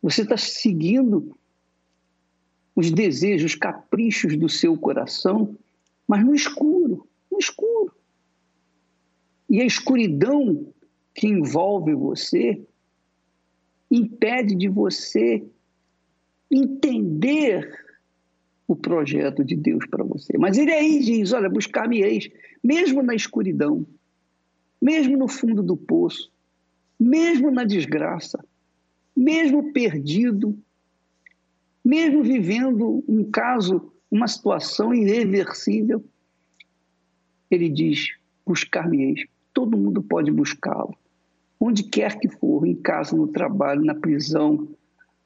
[0.00, 1.36] Você está seguindo
[2.74, 5.54] os desejos, os caprichos do seu coração,
[6.08, 7.94] mas no escuro, no escuro.
[9.50, 10.72] E a escuridão
[11.14, 12.64] que envolve você
[13.90, 15.44] impede de você
[16.50, 17.89] entender
[18.72, 20.38] o projeto de Deus para você.
[20.38, 22.30] Mas ele aí diz: Olha, buscar-me-eis,
[22.62, 23.84] mesmo na escuridão,
[24.80, 26.30] mesmo no fundo do poço,
[26.98, 28.38] mesmo na desgraça,
[29.16, 30.56] mesmo perdido,
[31.84, 36.04] mesmo vivendo um caso, uma situação irreversível,
[37.50, 38.14] ele diz:
[38.46, 39.24] buscar-me-eis.
[39.52, 40.96] Todo mundo pode buscá-lo,
[41.58, 44.68] onde quer que for, em casa, no trabalho, na prisão,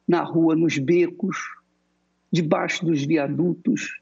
[0.09, 1.37] na rua, nos becos,
[2.35, 4.01] debaixo dos viadutos,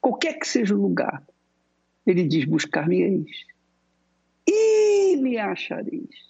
[0.00, 1.22] qualquer que seja o lugar.
[2.06, 3.30] Ele diz: buscar-me-eis
[4.46, 6.28] e me achareis.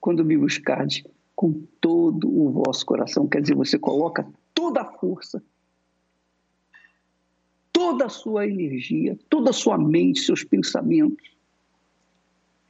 [0.00, 1.02] Quando me buscardes
[1.34, 3.26] com todo o vosso coração.
[3.26, 5.42] Quer dizer, você coloca toda a força,
[7.72, 11.28] toda a sua energia, toda a sua mente, seus pensamentos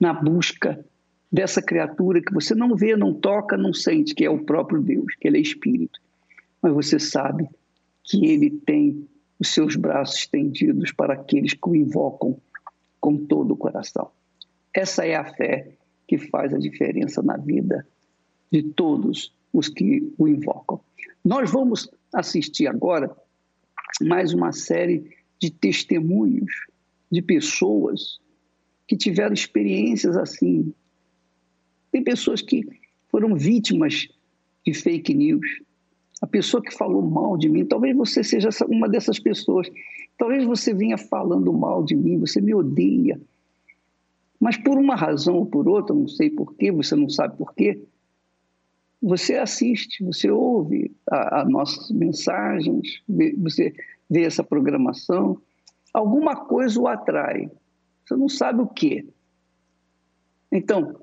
[0.01, 0.83] na busca
[1.31, 5.15] dessa criatura que você não vê, não toca, não sente, que é o próprio Deus,
[5.21, 6.01] que ele é espírito.
[6.63, 7.49] Mas você sabe
[8.05, 12.41] que ele tem os seus braços estendidos para aqueles que o invocam
[13.01, 14.11] com todo o coração.
[14.75, 17.87] Essa é a fé que faz a diferença na vida
[18.51, 20.81] de todos os que o invocam.
[21.25, 23.15] Nós vamos assistir agora
[24.01, 26.51] mais uma série de testemunhos
[27.11, 28.19] de pessoas
[28.87, 30.73] que tiveram experiências assim.
[31.91, 32.67] Tem pessoas que
[33.09, 34.09] foram vítimas
[34.67, 35.47] de fake news.
[36.21, 39.69] A pessoa que falou mal de mim, talvez você seja uma dessas pessoas.
[40.17, 43.21] Talvez você venha falando mal de mim, você me odeia.
[44.41, 47.81] Mas por uma razão ou por outra, não sei porquê, você não sabe porquê,
[49.01, 53.01] você assiste, você ouve as nossas mensagens,
[53.39, 53.73] você
[54.11, 55.41] vê essa programação,
[55.95, 57.51] alguma coisa o atrai.
[58.05, 59.07] Você não sabe o quê.
[60.51, 60.97] Então,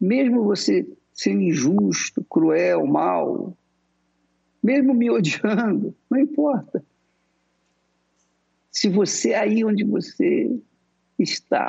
[0.00, 3.54] mesmo você sendo injusto, cruel, mal,
[4.64, 6.82] mesmo me odiando, não importa.
[8.70, 10.58] Se você aí onde você
[11.18, 11.66] está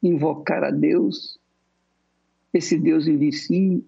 [0.00, 1.40] invocar a Deus,
[2.54, 3.82] esse Deus invisível,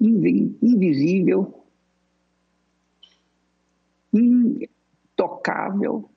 [4.12, 6.10] intocável,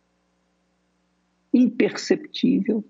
[1.53, 2.83] imperceptível.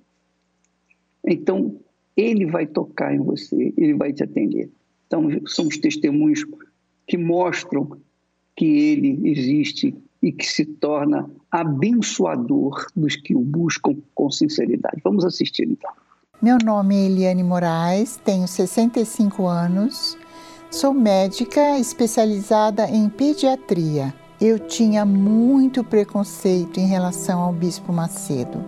[1.27, 1.77] Então,
[2.15, 4.71] ele vai tocar em você, ele vai te atender.
[5.05, 6.45] Então, são os testemunhos
[7.05, 7.99] que mostram
[8.55, 15.01] que ele existe e que se torna abençoador dos que o buscam com sinceridade.
[15.03, 15.91] Vamos assistir então.
[16.41, 20.17] Meu nome é Eliane Moraes, tenho 65 anos,
[20.71, 24.13] sou médica especializada em pediatria.
[24.39, 28.63] Eu tinha muito preconceito em relação ao Bispo Macedo.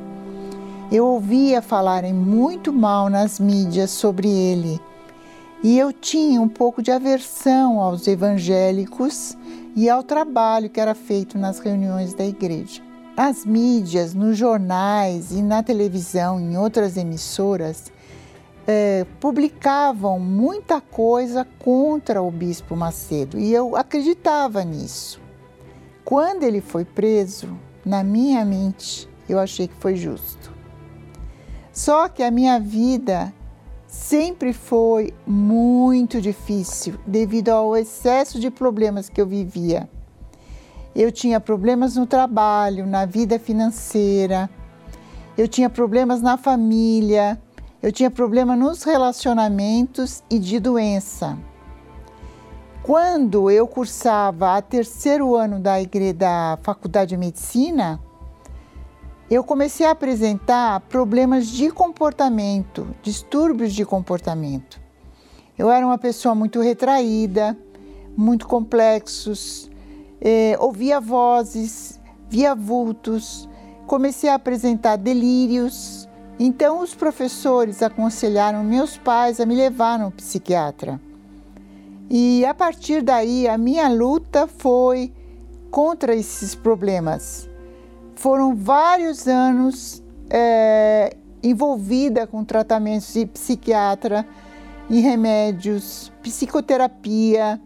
[0.91, 4.79] Eu ouvia falarem muito mal nas mídias sobre ele
[5.63, 9.35] e eu tinha um pouco de aversão aos evangélicos
[9.75, 12.81] e ao trabalho que era feito nas reuniões da igreja.
[13.15, 17.91] As mídias, nos jornais e na televisão, em outras emissoras,
[18.67, 25.21] é, publicavam muita coisa contra o Bispo Macedo e eu acreditava nisso.
[26.03, 30.51] Quando ele foi preso, na minha mente, eu achei que foi justo.
[31.71, 33.33] Só que a minha vida
[33.97, 39.89] sempre foi muito difícil devido ao excesso de problemas que eu vivia.
[40.95, 44.49] Eu tinha problemas no trabalho, na vida financeira,
[45.37, 47.41] eu tinha problemas na família,
[47.81, 51.37] eu tinha problema nos relacionamentos e de doença.
[52.83, 55.73] Quando eu cursava a terceiro ano da,
[56.15, 57.99] da faculdade de medicina,
[59.29, 64.79] eu comecei a apresentar problemas de comportamento, distúrbios de comportamento.
[65.57, 67.57] Eu era uma pessoa muito retraída,
[68.15, 69.69] muito complexos,
[70.21, 71.99] eh, ouvia vozes,
[72.29, 73.49] via vultos,
[73.85, 76.07] comecei a apresentar delírios.
[76.39, 81.01] Então, os professores aconselharam meus pais a me levar no psiquiatra.
[82.09, 85.11] E a partir daí, a minha luta foi
[85.69, 87.46] contra esses problemas.
[88.17, 94.27] Foram vários anos é, envolvida com tratamentos de psiquiatra,
[94.89, 97.61] em remédios, psicoterapia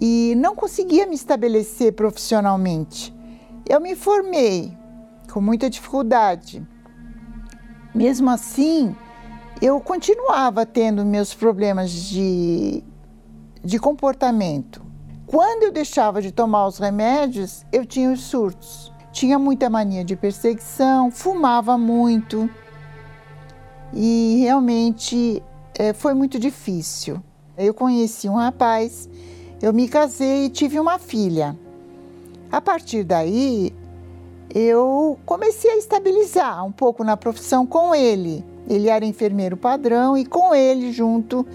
[0.00, 3.12] e não conseguia me estabelecer profissionalmente.
[3.68, 4.72] Eu me formei
[5.32, 6.64] com muita dificuldade.
[7.92, 8.94] Mesmo assim,
[9.60, 12.84] eu continuava tendo meus problemas de,
[13.64, 14.86] de comportamento.
[15.26, 18.93] Quando eu deixava de tomar os remédios, eu tinha os surtos.
[19.14, 22.50] Tinha muita mania de perseguição, fumava muito
[23.92, 25.40] e realmente
[25.78, 27.22] é, foi muito difícil.
[27.56, 29.08] Eu conheci um rapaz,
[29.62, 31.56] eu me casei e tive uma filha.
[32.50, 33.72] A partir daí,
[34.52, 38.44] eu comecei a estabilizar um pouco na profissão com ele.
[38.68, 41.46] Ele era enfermeiro padrão e com ele junto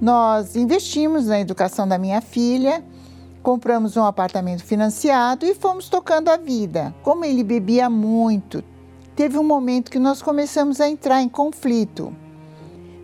[0.00, 2.84] nós investimos na educação da minha filha,
[3.48, 6.94] compramos um apartamento financiado e fomos tocando a vida.
[7.02, 8.62] Como ele bebia muito,
[9.16, 12.14] teve um momento que nós começamos a entrar em conflito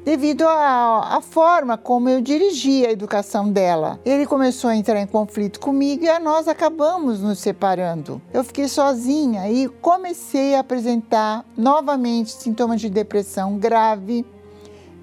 [0.05, 3.99] devido à, forma como eu dirigia a educação dela.
[4.05, 8.21] Ele começou a entrar em conflito comigo e nós acabamos nos separando.
[8.31, 14.27] Eu fiquei sozinha e comecei a apresentar novamente sintomas de depressão grave.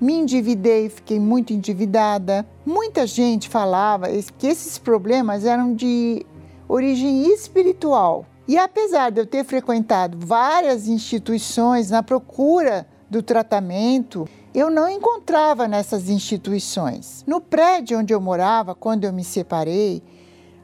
[0.02, 2.44] Me endividei, fiquei muito endividada.
[2.66, 6.26] Muita gente falava que esses problemas eram de
[6.68, 8.26] origem espiritual.
[8.48, 15.68] E apesar de eu ter frequentado várias instituições na procura do tratamento, eu não encontrava
[15.68, 17.24] nessas instituições.
[17.28, 20.02] No prédio onde eu morava, quando eu me separei,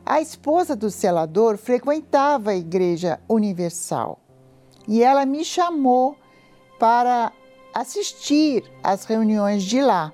[0.03, 4.19] a esposa do selador frequentava a Igreja Universal
[4.87, 6.15] e ela me chamou
[6.79, 7.31] para
[7.79, 10.11] assistir às reuniões de lá.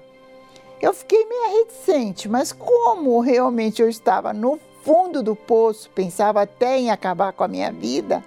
[0.81, 6.77] Eu fiquei meio reticente, mas como realmente eu estava no fundo do poço, pensava até
[6.77, 8.23] em acabar com a minha vida,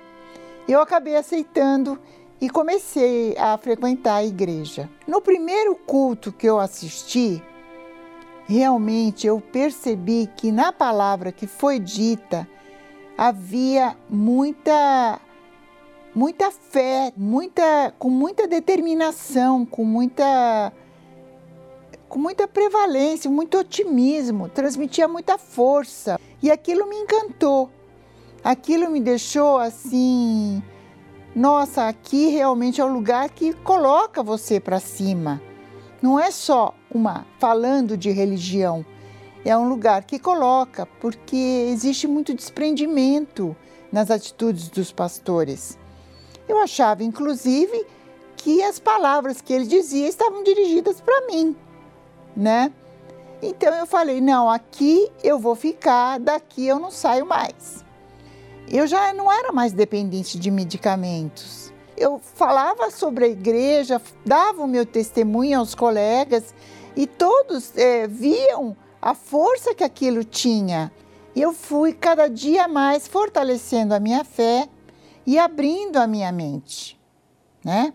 [0.66, 1.99] eu acabei aceitando
[2.41, 4.89] e comecei a frequentar a igreja.
[5.07, 7.43] No primeiro culto que eu assisti,
[8.47, 12.49] realmente eu percebi que na palavra que foi dita
[13.18, 15.20] havia muita
[16.17, 20.73] muita fé, muita com muita determinação, com muita
[22.09, 26.19] com muita prevalência, muito otimismo, transmitia muita força.
[26.43, 27.69] E aquilo me encantou.
[28.43, 30.62] Aquilo me deixou assim,
[31.35, 35.43] nossa, aqui realmente é o lugar que coloca você para cima.
[36.01, 38.87] Não é só uma falando de religião,
[39.45, 43.55] é um lugar que coloca, porque existe muito desprendimento
[43.93, 45.77] nas atitudes dos pastores.
[46.49, 47.87] Eu achava, inclusive,
[48.37, 51.57] que as palavras que ele dizia estavam dirigidas para mim
[52.37, 52.71] né?
[53.43, 57.85] Então eu falei: não, aqui eu vou ficar, daqui eu não saio mais.
[58.69, 61.73] Eu já não era mais dependente de medicamentos.
[61.97, 66.55] Eu falava sobre a igreja, dava o meu testemunho aos colegas
[66.95, 70.93] e todos é, viam a força que aquilo tinha.
[71.35, 74.69] E eu fui cada dia mais fortalecendo a minha fé
[75.27, 76.99] e abrindo a minha mente,
[77.64, 77.93] né?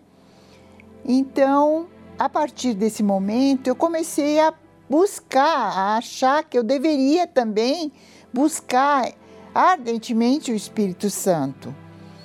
[1.06, 1.88] Então,
[2.20, 4.54] a partir desse momento, eu comecei a
[4.90, 7.92] buscar, a achar que eu deveria também
[8.34, 9.12] buscar
[9.56, 11.74] ardentemente o Espírito Santo.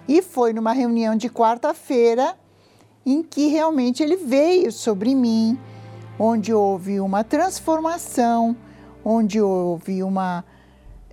[0.08, 2.36] E foi numa reunião de quarta-feira
[3.04, 5.58] em que realmente ele veio sobre mim,
[6.18, 8.56] onde houve uma transformação,
[9.04, 10.44] onde houve uma.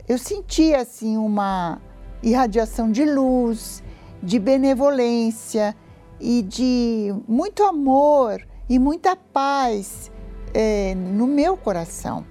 [0.07, 1.79] Eu senti assim uma
[2.23, 3.83] irradiação de luz,
[4.21, 5.75] de benevolência
[6.19, 10.09] e de muito amor e muita paz
[10.53, 12.25] é, no meu coração.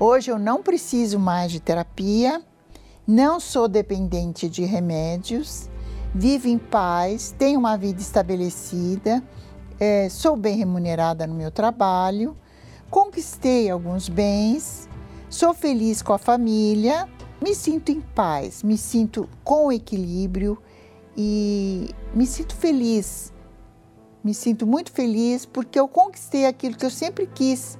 [0.00, 2.42] Hoje eu não preciso mais de terapia,
[3.06, 5.68] não sou dependente de remédios,
[6.14, 9.22] vivo em paz, tenho uma vida estabelecida,
[9.78, 12.36] é, sou bem remunerada no meu trabalho,
[12.90, 14.88] conquistei alguns bens,
[15.28, 17.08] sou feliz com a família,
[17.44, 20.58] me sinto em paz, me sinto com equilíbrio
[21.16, 23.32] e me sinto feliz
[24.24, 27.78] me sinto muito feliz porque eu conquistei aquilo que eu sempre quis,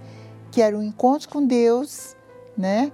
[0.50, 2.14] que era um encontro com Deus,
[2.54, 2.92] né?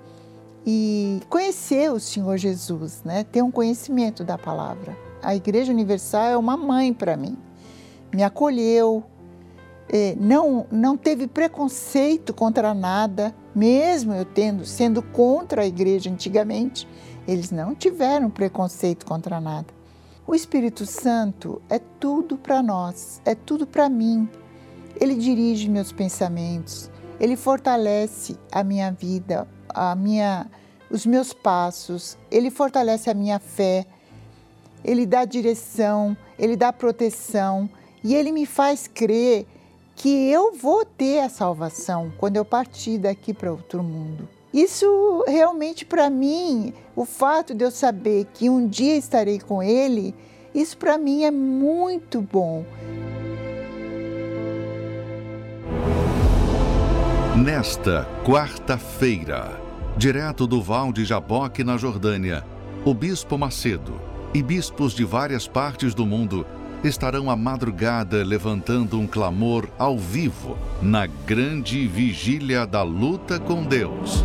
[0.65, 3.25] E conhecer o Senhor Jesus, né?
[3.25, 4.97] Ter um conhecimento da palavra.
[5.21, 7.37] A Igreja Universal é uma mãe para mim.
[8.15, 9.03] Me acolheu,
[9.89, 16.87] é, não, não teve preconceito contra nada, mesmo eu tendo sendo contra a igreja antigamente,
[17.27, 19.67] eles não tiveram preconceito contra nada.
[20.27, 24.29] O Espírito Santo é tudo para nós, é tudo para mim.
[25.01, 30.47] Ele dirige meus pensamentos, ele fortalece a minha vida, a minha,
[30.91, 33.87] os meus passos, ele fortalece a minha fé,
[34.85, 37.69] ele dá direção, ele dá proteção
[38.03, 39.47] e ele me faz crer
[40.01, 44.27] que eu vou ter a salvação quando eu partir daqui para outro mundo.
[44.51, 50.15] Isso realmente para mim, o fato de eu saber que um dia estarei com ele,
[50.55, 52.65] isso para mim é muito bom.
[57.37, 59.61] Nesta quarta-feira,
[59.99, 62.43] direto do Val de Jaboque, na Jordânia,
[62.87, 64.01] o Bispo Macedo
[64.33, 66.47] e bispos de várias partes do mundo
[66.83, 74.25] estarão à madrugada levantando um clamor ao vivo na grande vigília da luta com Deus.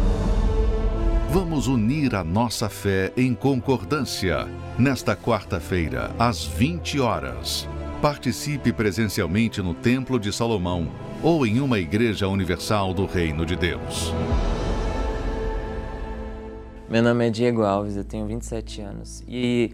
[1.29, 4.47] Vamos unir a nossa fé em concordância
[4.79, 7.67] nesta quarta-feira, às 20 horas.
[8.01, 10.87] Participe presencialmente no Templo de Salomão
[11.21, 14.13] ou em uma igreja universal do Reino de Deus.
[16.89, 19.73] Meu nome é Diego Alves, eu tenho 27 anos e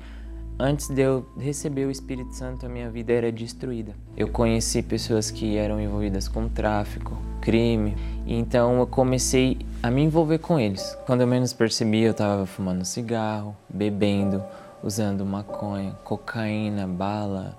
[0.64, 3.96] Antes de eu receber o Espírito Santo, a minha vida era destruída.
[4.16, 7.96] Eu conheci pessoas que eram envolvidas com tráfico, crime,
[8.28, 10.96] então eu comecei a me envolver com eles.
[11.08, 14.44] Quando eu menos percebi, eu estava fumando cigarro, bebendo,
[14.84, 17.58] usando maconha, cocaína, bala,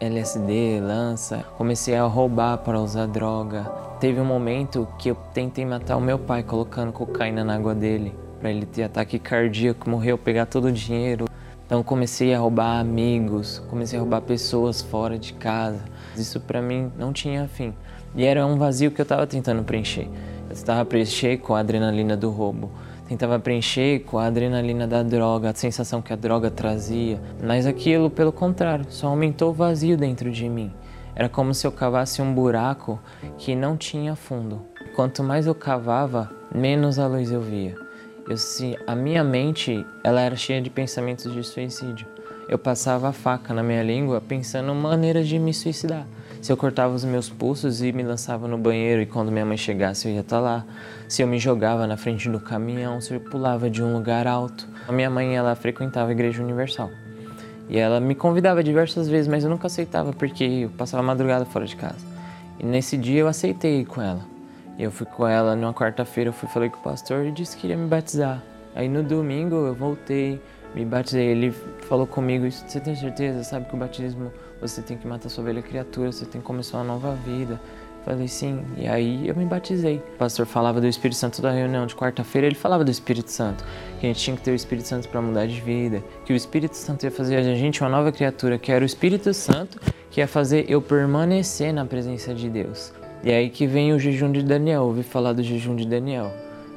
[0.00, 1.44] LSD, lança.
[1.58, 3.64] Comecei a roubar para usar droga.
[4.00, 8.14] Teve um momento que eu tentei matar o meu pai colocando cocaína na água dele,
[8.40, 11.26] para ele ter ataque cardíaco, morreu, pegar todo o dinheiro.
[11.72, 15.80] Então comecei a roubar amigos, comecei a roubar pessoas fora de casa.
[16.14, 17.72] Isso para mim não tinha fim.
[18.14, 20.06] E era um vazio que eu estava tentando preencher.
[20.50, 22.70] Eu estava preencher com a adrenalina do roubo,
[23.08, 27.18] tentava preencher com a adrenalina da droga, a sensação que a droga trazia.
[27.42, 30.70] Mas aquilo, pelo contrário, só aumentou o vazio dentro de mim.
[31.14, 33.00] Era como se eu cavasse um buraco
[33.38, 34.60] que não tinha fundo.
[34.94, 37.81] Quanto mais eu cavava, menos a luz eu via
[38.28, 42.06] eu, se, a minha mente ela era cheia de pensamentos de suicídio.
[42.48, 46.06] Eu passava a faca na minha língua pensando maneiras de me suicidar.
[46.40, 49.56] Se eu cortava os meus pulsos e me lançava no banheiro e quando minha mãe
[49.56, 50.64] chegasse eu ia estar tá lá.
[51.08, 54.68] Se eu me jogava na frente do caminhão, se eu pulava de um lugar alto.
[54.88, 56.90] A minha mãe ela frequentava a Igreja Universal.
[57.68, 61.64] E ela me convidava diversas vezes, mas eu nunca aceitava porque eu passava madrugada fora
[61.64, 62.04] de casa.
[62.58, 64.31] E nesse dia eu aceitei com ela.
[64.78, 67.66] Eu fui com ela numa quarta-feira, eu fui falei com o pastor e disse que
[67.66, 68.42] iria me batizar.
[68.74, 70.40] Aí no domingo eu voltei,
[70.74, 71.26] me batizei.
[71.26, 71.50] Ele
[71.88, 73.44] falou comigo: Você tem certeza?
[73.44, 76.78] Sabe que o batismo você tem que matar sua velha criatura, você tem que começar
[76.78, 77.60] uma nova vida.
[78.04, 80.02] Falei sim, e aí eu me batizei.
[80.14, 83.64] O pastor falava do Espírito Santo da reunião de quarta-feira, ele falava do Espírito Santo,
[84.00, 86.36] que a gente tinha que ter o Espírito Santo para mudar de vida, que o
[86.36, 89.78] Espírito Santo ia fazer a gente uma nova criatura, que era o Espírito Santo
[90.10, 92.92] que ia fazer eu permanecer na presença de Deus.
[93.24, 96.32] E aí que vem o jejum de Daniel, ouvi falar do jejum de Daniel.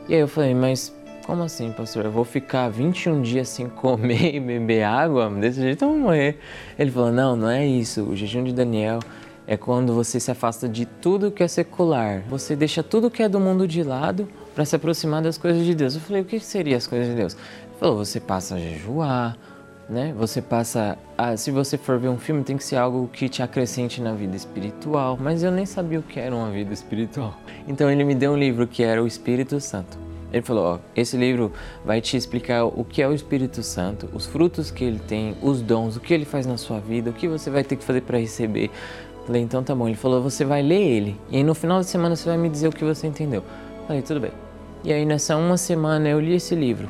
[0.07, 0.93] E aí eu falei, mas
[1.25, 2.05] como assim, pastor?
[2.05, 5.27] Eu vou ficar 21 dias sem comer e beber água?
[5.29, 6.37] Desse jeito eu vou morrer.
[6.77, 8.03] Ele falou, não, não é isso.
[8.03, 8.99] O jejum de Daniel
[9.47, 12.21] é quando você se afasta de tudo que é secular.
[12.29, 15.73] Você deixa tudo que é do mundo de lado para se aproximar das coisas de
[15.73, 15.95] Deus.
[15.95, 17.33] Eu falei, o que seria as coisas de Deus?
[17.33, 19.35] Ele falou, você passa a jejuar,
[19.89, 20.13] né?
[20.17, 23.41] Você passa, a, se você for ver um filme, tem que ser algo que te
[23.41, 25.17] acrescente na vida espiritual.
[25.19, 27.35] Mas eu nem sabia o que era uma vida espiritual.
[27.67, 29.97] Então ele me deu um livro que era o Espírito Santo.
[30.31, 31.51] Ele falou: ó, esse livro
[31.83, 35.63] vai te explicar o que é o Espírito Santo, os frutos que ele tem, os
[35.63, 38.01] dons, o que ele faz na sua vida, o que você vai ter que fazer
[38.01, 38.69] para receber.
[39.25, 39.87] Falei: então tá bom.
[39.87, 42.67] Ele falou: você vai ler ele e no final da semana você vai me dizer
[42.67, 43.43] o que você entendeu.
[43.87, 44.31] Falei: tudo bem.
[44.83, 46.87] E aí nessa uma semana eu li esse livro.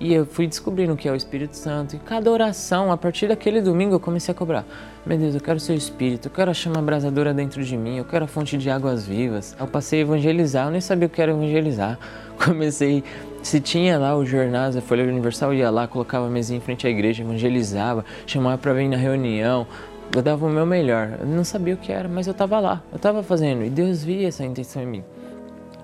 [0.00, 1.94] E eu fui descobrindo o que é o Espírito Santo.
[1.94, 4.64] E cada oração, a partir daquele domingo, eu comecei a cobrar.
[5.04, 7.98] Meu Deus, eu quero o seu Espírito, eu quero a chama abrasadora dentro de mim,
[7.98, 9.54] eu quero a fonte de águas vivas.
[9.60, 11.98] Eu passei a evangelizar, eu nem sabia o que era evangelizar.
[12.42, 13.04] Comecei,
[13.42, 16.62] se tinha lá o jornal, a Folha Universal, eu ia lá, colocava a mesinha em
[16.62, 19.66] frente à igreja, evangelizava, chamava para vir na reunião.
[20.16, 21.18] Eu dava o meu melhor.
[21.20, 23.64] Eu não sabia o que era, mas eu estava lá, eu estava fazendo.
[23.64, 25.04] E Deus via essa intenção em mim.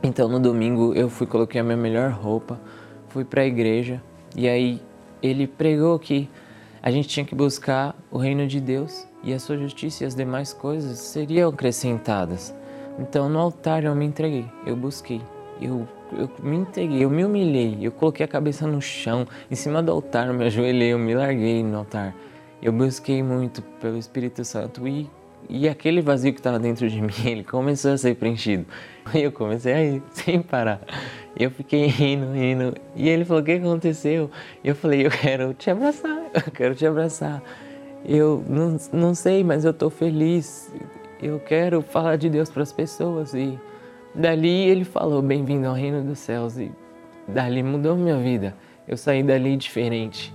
[0.02, 2.58] Então no domingo eu fui, coloquei a minha melhor roupa,
[3.16, 4.02] fui para a igreja
[4.36, 4.78] e aí
[5.22, 6.28] ele pregou que
[6.82, 10.14] a gente tinha que buscar o reino de Deus e a sua justiça e as
[10.14, 12.54] demais coisas seriam acrescentadas.
[12.98, 15.22] Então no altar eu me entreguei, eu busquei,
[15.62, 19.82] eu, eu me entreguei, eu me humilhei, eu coloquei a cabeça no chão, em cima
[19.82, 22.14] do altar, eu me ajoelhei, eu me larguei no altar.
[22.60, 25.08] Eu busquei muito pelo Espírito Santo e,
[25.48, 28.66] e aquele vazio que estava dentro de mim, ele começou a ser preenchido.
[29.14, 30.82] E eu comecei a ir sem parar.
[31.38, 32.74] Eu fiquei rindo, rindo.
[32.94, 34.30] E ele falou: O que aconteceu?
[34.64, 37.42] Eu falei: Eu quero te abraçar, eu quero te abraçar.
[38.04, 40.72] Eu não, não sei, mas eu estou feliz.
[41.22, 43.34] Eu quero falar de Deus para as pessoas.
[43.34, 43.58] E
[44.14, 46.56] dali ele falou: Bem-vindo ao reino dos céus.
[46.56, 46.70] E
[47.28, 48.54] dali mudou minha vida.
[48.88, 50.32] Eu saí dali diferente.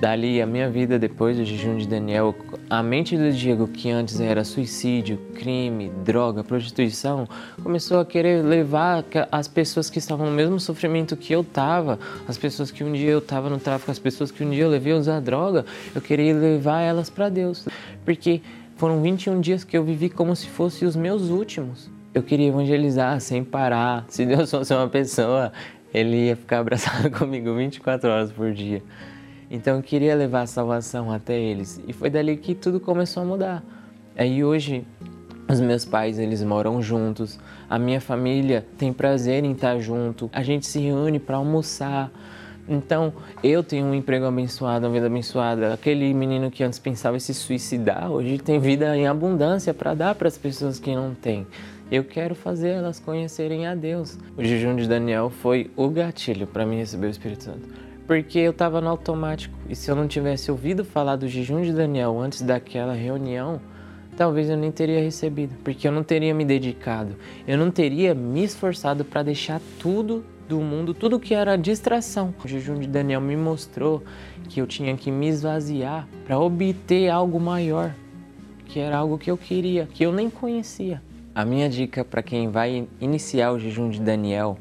[0.00, 2.32] Dali a minha vida depois do jejum de Daniel,
[2.70, 7.28] a mente do Diego, que antes era suicídio, crime, droga, prostituição,
[7.60, 12.38] começou a querer levar as pessoas que estavam no mesmo sofrimento que eu estava, as
[12.38, 14.92] pessoas que um dia eu estava no tráfico, as pessoas que um dia eu levei
[14.92, 17.66] a usar droga, eu queria levar elas para Deus.
[18.04, 18.40] Porque
[18.76, 21.90] foram 21 dias que eu vivi como se fossem os meus últimos.
[22.14, 24.04] Eu queria evangelizar sem parar.
[24.08, 25.52] Se Deus fosse uma pessoa,
[25.92, 28.80] ele ia ficar abraçado comigo 24 horas por dia.
[29.50, 31.80] Então eu queria levar a salvação até eles.
[31.86, 33.64] E foi dali que tudo começou a mudar.
[34.16, 34.86] Aí hoje
[35.50, 37.38] os meus pais, eles moram juntos.
[37.70, 40.28] A minha família tem prazer em estar junto.
[40.32, 42.10] A gente se reúne para almoçar.
[42.68, 45.72] Então, eu tenho um emprego abençoado, uma vida abençoada.
[45.72, 50.14] Aquele menino que antes pensava em se suicidar, hoje tem vida em abundância para dar
[50.14, 51.46] para as pessoas que não têm.
[51.90, 54.18] Eu quero fazer elas conhecerem a Deus.
[54.36, 57.87] O jejum de Daniel foi o gatilho para mim receber o Espírito Santo.
[58.08, 61.74] Porque eu estava no automático e se eu não tivesse ouvido falar do jejum de
[61.74, 63.60] Daniel antes daquela reunião,
[64.16, 67.14] talvez eu nem teria recebido, porque eu não teria me dedicado,
[67.46, 72.34] eu não teria me esforçado para deixar tudo do mundo, tudo que era distração.
[72.42, 74.02] O jejum de Daniel me mostrou
[74.48, 77.94] que eu tinha que me esvaziar para obter algo maior,
[78.64, 81.02] que era algo que eu queria, que eu nem conhecia.
[81.34, 84.58] A minha dica para quem vai iniciar o jejum de Daniel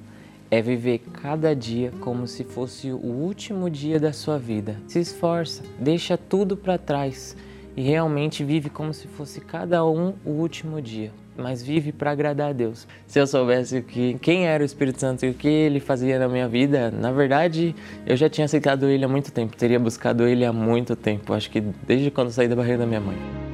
[0.49, 4.77] é viver cada dia como se fosse o último dia da sua vida.
[4.87, 7.35] Se esforça, deixa tudo para trás
[7.75, 12.49] e realmente vive como se fosse cada um o último dia, mas vive para agradar
[12.49, 12.87] a Deus.
[13.05, 16.27] Se eu soubesse que quem era o Espírito Santo e o que ele fazia na
[16.27, 17.75] minha vida, na verdade,
[18.05, 21.51] eu já tinha aceitado ele há muito tempo, teria buscado ele há muito tempo, acho
[21.51, 23.46] que desde quando saí da barriga da minha mãe.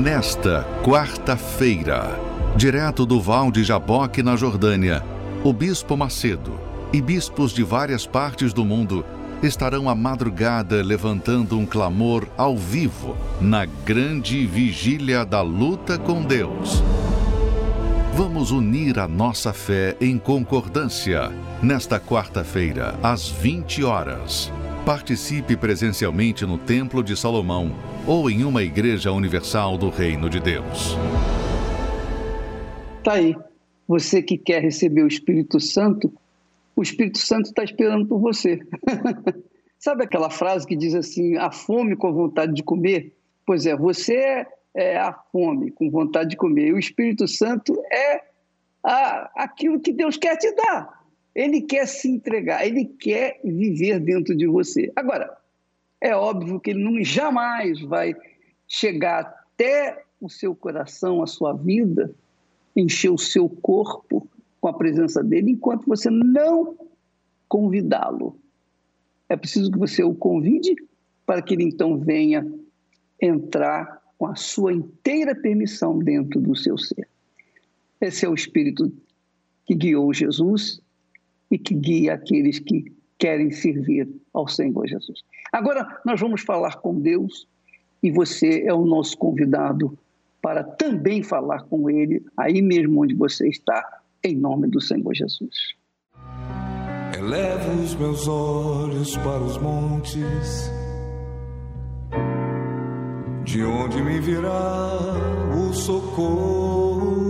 [0.00, 2.18] Nesta quarta-feira,
[2.56, 5.04] direto do Val de Jaboque, na Jordânia,
[5.44, 6.58] o Bispo Macedo
[6.90, 9.04] e bispos de várias partes do mundo
[9.42, 16.82] estarão à madrugada levantando um clamor ao vivo na grande vigília da luta com Deus.
[18.14, 21.30] Vamos unir a nossa fé em concordância
[21.62, 24.50] nesta quarta-feira, às 20 horas.
[24.84, 27.70] Participe presencialmente no Templo de Salomão
[28.06, 30.96] ou em uma igreja universal do Reino de Deus.
[33.04, 33.36] Tá aí.
[33.86, 36.12] Você que quer receber o Espírito Santo,
[36.74, 38.58] o Espírito Santo está esperando por você.
[39.78, 43.12] Sabe aquela frase que diz assim: a fome com vontade de comer?
[43.44, 46.68] Pois é, você é a fome com vontade de comer.
[46.68, 48.22] E o Espírito Santo é
[48.82, 50.99] a, aquilo que Deus quer te dar.
[51.40, 54.92] Ele quer se entregar, ele quer viver dentro de você.
[54.94, 55.38] Agora,
[55.98, 58.14] é óbvio que ele não jamais vai
[58.68, 62.14] chegar até o seu coração, a sua vida,
[62.76, 64.28] encher o seu corpo
[64.60, 66.76] com a presença dele, enquanto você não
[67.48, 68.36] convidá-lo.
[69.26, 70.76] É preciso que você o convide
[71.24, 72.46] para que ele então venha
[73.18, 77.08] entrar com a sua inteira permissão dentro do seu ser.
[77.98, 78.92] Esse é o espírito
[79.64, 80.82] que guiou Jesus
[81.50, 85.22] e que guia aqueles que querem servir ao Senhor Jesus.
[85.52, 87.46] Agora nós vamos falar com Deus
[88.02, 89.96] e você é o nosso convidado
[90.40, 95.74] para também falar com Ele aí mesmo onde você está, em nome do Senhor Jesus.
[97.16, 100.70] Elevo os meus olhos para os montes,
[103.44, 104.92] de onde me virá
[105.54, 107.29] o socorro.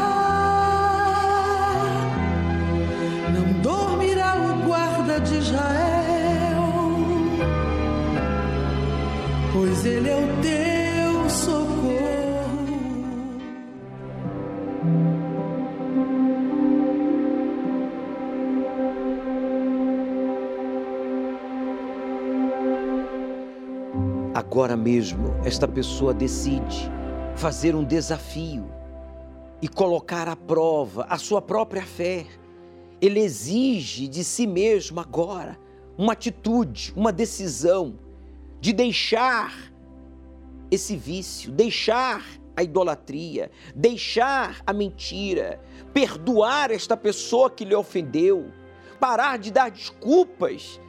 [9.71, 11.61] Pois ele é o teu socorro.
[24.33, 26.91] Agora mesmo, esta pessoa decide
[27.35, 28.69] fazer um desafio
[29.61, 32.25] e colocar à prova a sua própria fé.
[32.99, 35.57] Ele exige de si mesmo agora
[35.97, 38.10] uma atitude, uma decisão
[38.61, 39.53] de deixar
[40.69, 42.23] esse vício, deixar
[42.55, 45.59] a idolatria, deixar a mentira,
[45.93, 48.51] perdoar esta pessoa que lhe ofendeu,
[48.99, 50.79] parar de dar desculpas,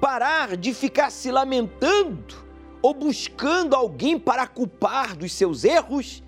[0.00, 2.44] parar de ficar se lamentando
[2.82, 6.22] ou buscando alguém para culpar dos seus erros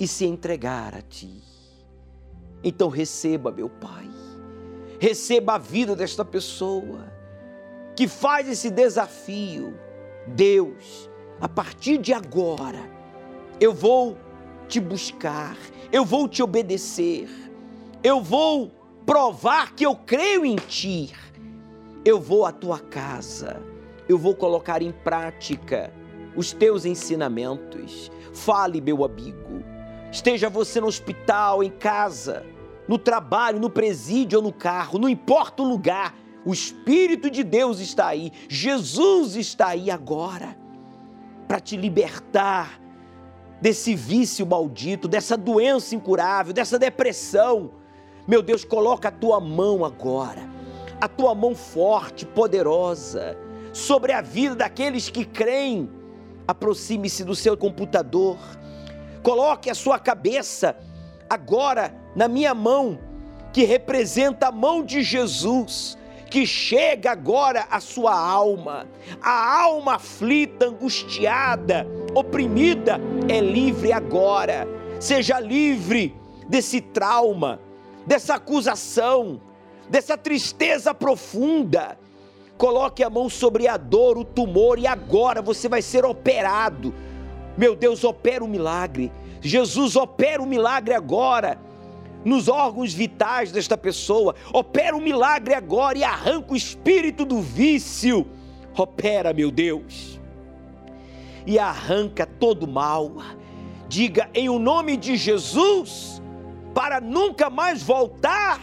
[0.00, 1.40] e se entregar a ti.
[2.64, 4.08] Então receba, meu Pai,
[4.98, 7.12] receba a vida desta pessoa
[7.94, 9.78] que faz esse desafio.
[10.26, 11.10] Deus,
[11.40, 12.88] a partir de agora,
[13.60, 14.16] eu vou
[14.68, 15.56] te buscar,
[15.90, 17.28] eu vou te obedecer,
[18.02, 18.72] eu vou
[19.04, 21.12] provar que eu creio em ti.
[22.04, 23.62] Eu vou à tua casa,
[24.08, 25.92] eu vou colocar em prática
[26.34, 28.10] os teus ensinamentos.
[28.32, 29.62] Fale, meu amigo.
[30.10, 32.44] Esteja você no hospital, em casa,
[32.88, 36.14] no trabalho, no presídio ou no carro, não importa o lugar,
[36.44, 40.56] o Espírito de Deus está aí, Jesus está aí agora
[41.46, 42.80] para te libertar
[43.60, 47.70] desse vício maldito, dessa doença incurável, dessa depressão.
[48.26, 50.42] Meu Deus, coloca a tua mão agora,
[51.00, 53.36] a tua mão forte, poderosa,
[53.72, 55.88] sobre a vida daqueles que creem.
[56.48, 58.36] Aproxime-se do seu computador,
[59.22, 60.76] coloque a sua cabeça
[61.30, 62.98] agora na minha mão,
[63.52, 65.96] que representa a mão de Jesus
[66.32, 68.88] que chega agora à sua alma.
[69.20, 74.66] A alma aflita, angustiada, oprimida, é livre agora.
[74.98, 76.16] Seja livre
[76.48, 77.60] desse trauma,
[78.06, 79.42] dessa acusação,
[79.90, 81.98] dessa tristeza profunda.
[82.56, 86.94] Coloque a mão sobre a dor, o tumor, e agora você vai ser operado.
[87.58, 89.12] Meu Deus, opera o milagre.
[89.42, 91.60] Jesus opera o milagre agora
[92.24, 94.34] nos órgãos vitais desta pessoa.
[94.52, 98.26] Opera um milagre agora e arranca o espírito do vício.
[98.76, 100.20] Opera, meu Deus.
[101.46, 103.12] E arranca todo mal.
[103.88, 106.22] Diga em o nome de Jesus,
[106.74, 108.60] para nunca mais voltar.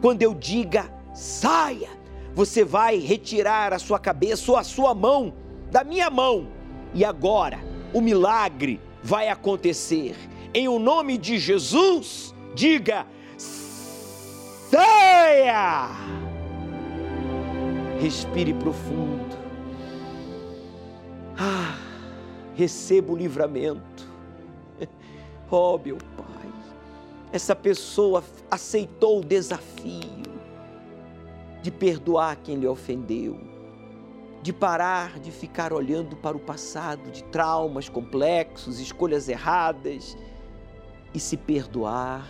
[0.00, 1.88] Quando eu diga saia,
[2.34, 5.32] você vai retirar a sua cabeça ou a sua mão
[5.70, 6.48] da minha mão.
[6.92, 7.58] E agora
[7.92, 10.16] o milagre vai acontecer.
[10.52, 13.06] Em o nome de Jesus, Diga:
[14.70, 15.88] saia!
[18.00, 19.36] Respire profundo.
[21.36, 21.76] Ah,
[22.54, 24.14] receba o livramento.
[25.50, 26.50] Oh, meu Pai,
[27.30, 30.24] essa pessoa aceitou o desafio
[31.62, 33.38] de perdoar quem lhe ofendeu,
[34.42, 40.16] de parar de ficar olhando para o passado, de traumas complexos, escolhas erradas
[41.14, 42.28] e se perdoar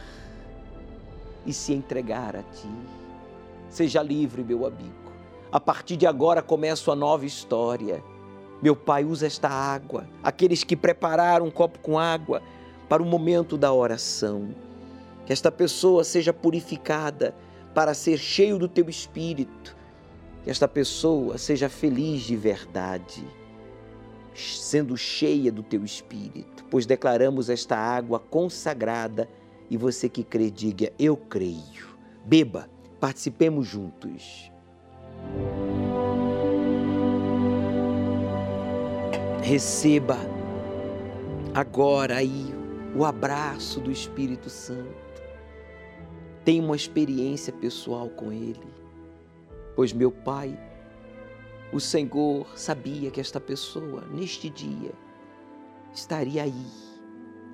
[1.47, 2.69] e se entregar a Ti.
[3.69, 5.13] Seja livre, meu amigo.
[5.51, 8.05] A partir de agora começa a nova história.
[8.63, 12.43] Meu Pai, usa esta água, aqueles que prepararam um copo com água
[12.89, 14.55] para o momento da oração.
[15.27, 17.35] Que esta pessoa seja purificada
[17.75, 19.77] para ser cheio do Teu Espírito.
[20.43, 23.27] Que esta pessoa seja feliz de verdade,
[24.35, 29.29] sendo cheia do Teu Espírito, pois declaramos esta água consagrada
[29.71, 31.95] e você que crê, diga: Eu creio.
[32.25, 32.69] Beba,
[33.01, 34.51] participemos juntos.
[39.43, 40.19] Receba
[41.53, 42.47] agora aí
[42.97, 45.23] o abraço do Espírito Santo.
[46.45, 48.67] Tenha uma experiência pessoal com Ele,
[49.77, 50.59] pois meu Pai,
[51.73, 54.93] o Senhor sabia que esta pessoa, neste dia,
[55.93, 56.67] estaria aí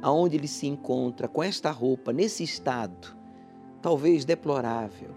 [0.03, 3.17] aonde ele se encontra com esta roupa, nesse estado,
[3.83, 5.11] talvez deplorável,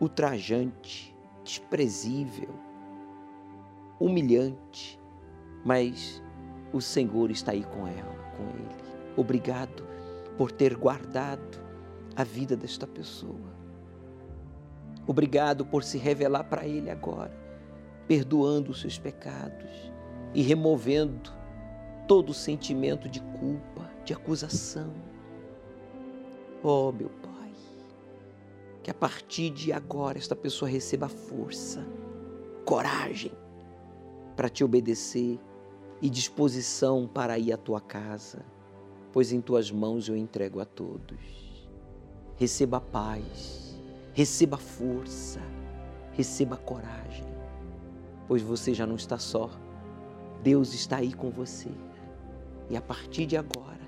[0.00, 2.48] ultrajante, desprezível,
[4.00, 4.98] humilhante,
[5.64, 6.22] mas
[6.72, 8.82] o Senhor está aí com ela, com ele.
[9.16, 9.86] Obrigado
[10.36, 11.60] por ter guardado
[12.16, 13.52] a vida desta pessoa.
[15.06, 17.32] Obrigado por se revelar para ele agora,
[18.12, 19.90] perdoando os seus pecados
[20.34, 21.32] e removendo
[22.06, 24.92] todo sentimento de culpa, de acusação.
[26.62, 27.52] Oh, meu Pai,
[28.82, 31.86] que a partir de agora esta pessoa receba força,
[32.66, 33.32] coragem
[34.36, 35.40] para te obedecer
[36.02, 38.44] e disposição para ir à tua casa,
[39.10, 41.66] pois em tuas mãos eu entrego a todos.
[42.36, 43.74] Receba paz,
[44.12, 45.40] receba força,
[46.12, 47.31] receba coragem,
[48.26, 49.50] pois você já não está só.
[50.42, 51.70] Deus está aí com você.
[52.68, 53.80] E a partir de agora,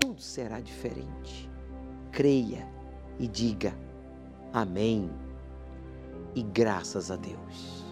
[0.00, 1.50] tudo será diferente.
[2.10, 2.66] Creia
[3.18, 3.74] e diga
[4.52, 5.10] amém
[6.34, 7.82] e graças a Deus.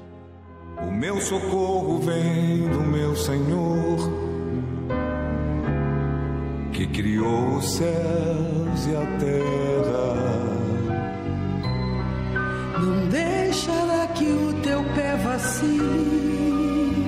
[0.87, 3.99] O meu socorro vem do meu Senhor,
[6.73, 10.31] que criou os céus e a terra.
[12.81, 13.90] Não teu
[15.41, 17.01] vacile.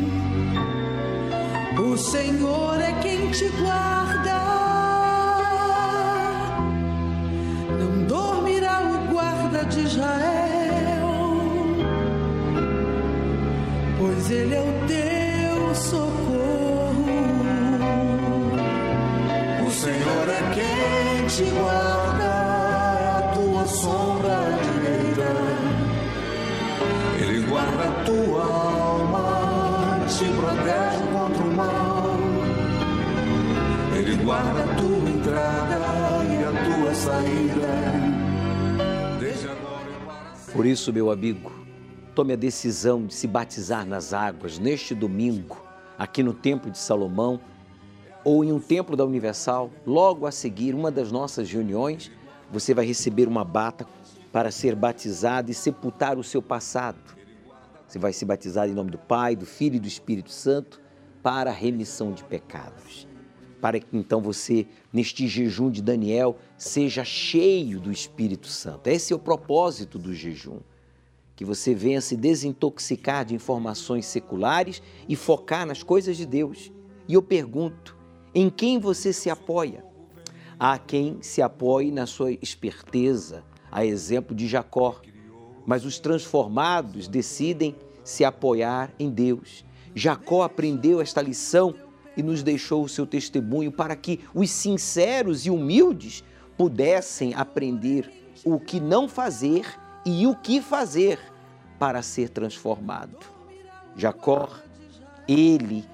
[1.79, 4.41] O Senhor é quem te guarda.
[7.79, 11.11] Não dormirá o guarda de Israel,
[13.99, 17.07] pois ele é o teu socorro.
[19.67, 21.92] O Senhor é quem te guarda,
[27.83, 32.17] a tua alma, te protege contra o mal.
[33.97, 35.79] Ele guarda a tua entrada
[36.25, 37.69] e a tua saída.
[39.19, 41.53] Desde agora para Por isso, meu amigo,
[42.15, 45.57] tome a decisão de se batizar nas águas neste domingo,
[45.99, 47.41] aqui no Templo de Salomão,
[48.25, 49.71] ou em um templo da Universal.
[49.87, 52.11] Logo a seguir, uma das nossas reuniões,
[52.51, 53.87] você vai receber uma bata
[54.31, 57.22] para ser batizado e sepultar o seu passado.
[57.93, 60.81] Você vai se batizar em nome do Pai, do Filho e do Espírito Santo
[61.23, 63.07] para a remissão de pecados.
[63.61, 68.87] Para que então você, neste jejum de Daniel, seja cheio do Espírito Santo.
[68.87, 70.61] Esse é o propósito do jejum.
[71.37, 76.73] Que você venha se desintoxicar de informações seculares e focar nas coisas de Deus.
[77.07, 77.95] E eu pergunto:
[78.35, 79.85] em quem você se apoia?
[80.59, 84.99] Há quem se apoie na sua esperteza, a exemplo de Jacó.
[85.67, 89.65] Mas os transformados decidem se apoiar em Deus.
[89.95, 91.75] Jacó aprendeu esta lição
[92.17, 96.25] e nos deixou o seu testemunho para que os sinceros e humildes
[96.57, 98.11] pudessem aprender
[98.45, 99.67] o que não fazer
[100.05, 101.19] e o que fazer
[101.79, 103.19] para ser transformado.
[103.97, 104.49] Jacó,
[105.29, 105.85] ele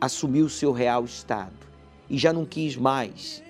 [0.00, 1.54] assumiu o seu real estado
[2.08, 3.42] e já não quis mais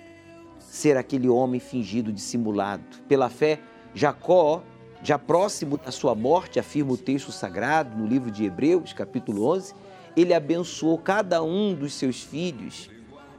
[0.59, 2.83] ser aquele homem fingido, dissimulado.
[3.07, 3.59] Pela fé,
[3.93, 4.63] Jacó,
[5.05, 9.75] já próximo da sua morte, afirma o texto sagrado no livro de Hebreus, capítulo 11,
[10.17, 12.89] ele abençoou cada um dos seus filhos,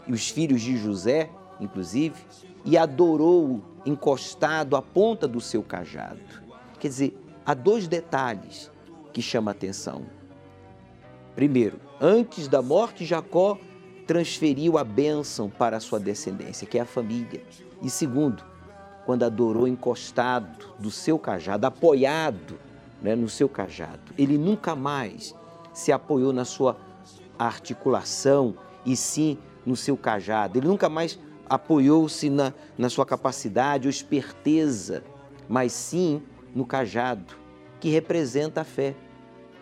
[0.07, 1.29] e os filhos de José,
[1.61, 2.15] inclusive,
[2.65, 6.21] e adorou encostado à ponta do seu cajado.
[6.79, 8.71] Quer dizer, há dois detalhes
[9.13, 10.07] que chamam a atenção.
[11.35, 13.59] Primeiro, antes da morte, Jacó
[14.07, 17.43] transferiu a bênção para a sua descendência, que é a família.
[17.83, 18.45] E segundo,
[19.07, 22.59] quando adorou encostado do seu cajado, apoiado
[23.01, 25.33] né, no seu cajado, ele nunca mais
[25.73, 26.77] se apoiou na sua
[27.39, 30.59] articulação e sim no seu cajado.
[30.59, 35.05] Ele nunca mais apoiou-se na, na sua capacidade ou esperteza,
[35.49, 36.21] mas sim
[36.53, 37.37] no cajado,
[37.79, 38.97] que representa a fé,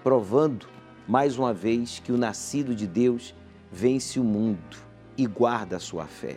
[0.02, 0.66] provando
[1.06, 3.34] mais uma vez que o nascido de Deus
[3.70, 4.78] vence o mundo
[5.18, 6.36] e guarda a sua fé.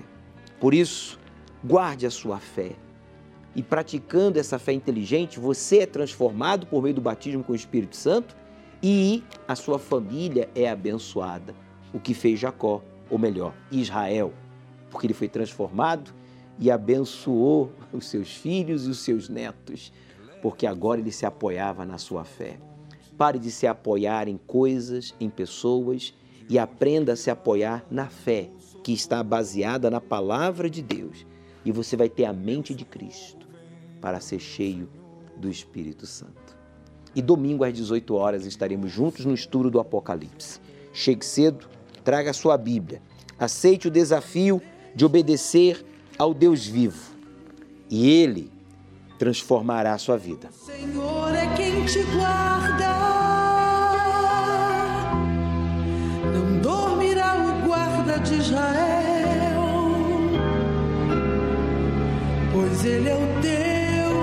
[0.60, 1.18] Por isso,
[1.64, 2.76] guarde a sua fé.
[3.58, 7.96] E praticando essa fé inteligente, você é transformado por meio do batismo com o Espírito
[7.96, 8.38] Santo
[8.84, 11.56] e a sua família é abençoada.
[11.92, 14.32] O que fez Jacó, ou melhor, Israel,
[14.92, 16.14] porque ele foi transformado
[16.60, 19.92] e abençoou os seus filhos e os seus netos,
[20.40, 22.60] porque agora ele se apoiava na sua fé.
[23.18, 26.14] Pare de se apoiar em coisas, em pessoas
[26.48, 28.52] e aprenda a se apoiar na fé,
[28.84, 31.26] que está baseada na palavra de Deus.
[31.66, 33.37] E você vai ter a mente de Cristo
[34.02, 34.90] para ser cheio
[35.36, 36.58] do Espírito Santo.
[37.16, 40.60] E domingo às 18 horas estaremos juntos no estudo do Apocalipse.
[40.94, 41.68] Chegue cedo,
[42.04, 43.02] traga sua Bíblia,
[43.40, 44.62] aceite o desafio
[44.96, 45.86] de obedecer
[46.18, 47.16] ao Deus vivo
[47.90, 48.52] e Ele
[49.18, 50.50] transformará a sua vida.
[50.52, 52.98] Senhor é quem te guarda.
[56.34, 59.62] Não dormirá o guarda de Israel,
[62.54, 63.77] pois ele é o teu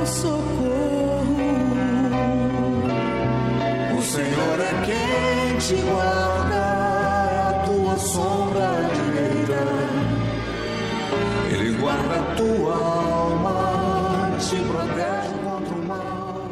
[0.06, 1.36] socorro.
[3.96, 9.64] O Senhor é quem te guarda, é a tua sombra direita.
[11.50, 16.42] Ele guarda a tua alma, te protege contra o mal.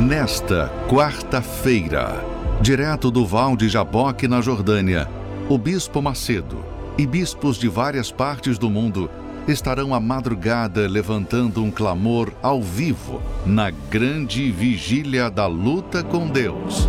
[0.00, 2.24] Nesta quarta-feira,
[2.60, 5.08] direto do Val de Jaboque, na Jordânia,
[5.48, 6.64] o Bispo Macedo
[6.96, 9.10] e bispos de várias partes do mundo
[9.46, 16.88] estarão à madrugada levantando um clamor ao vivo na grande vigília da luta com Deus.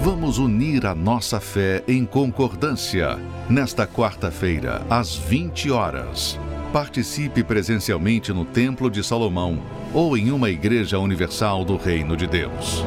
[0.00, 3.18] Vamos unir a nossa fé em concordância
[3.50, 6.38] nesta quarta-feira, às 20 horas.
[6.72, 9.58] Participe presencialmente no Templo de Salomão
[9.92, 12.84] ou em uma igreja universal do Reino de Deus.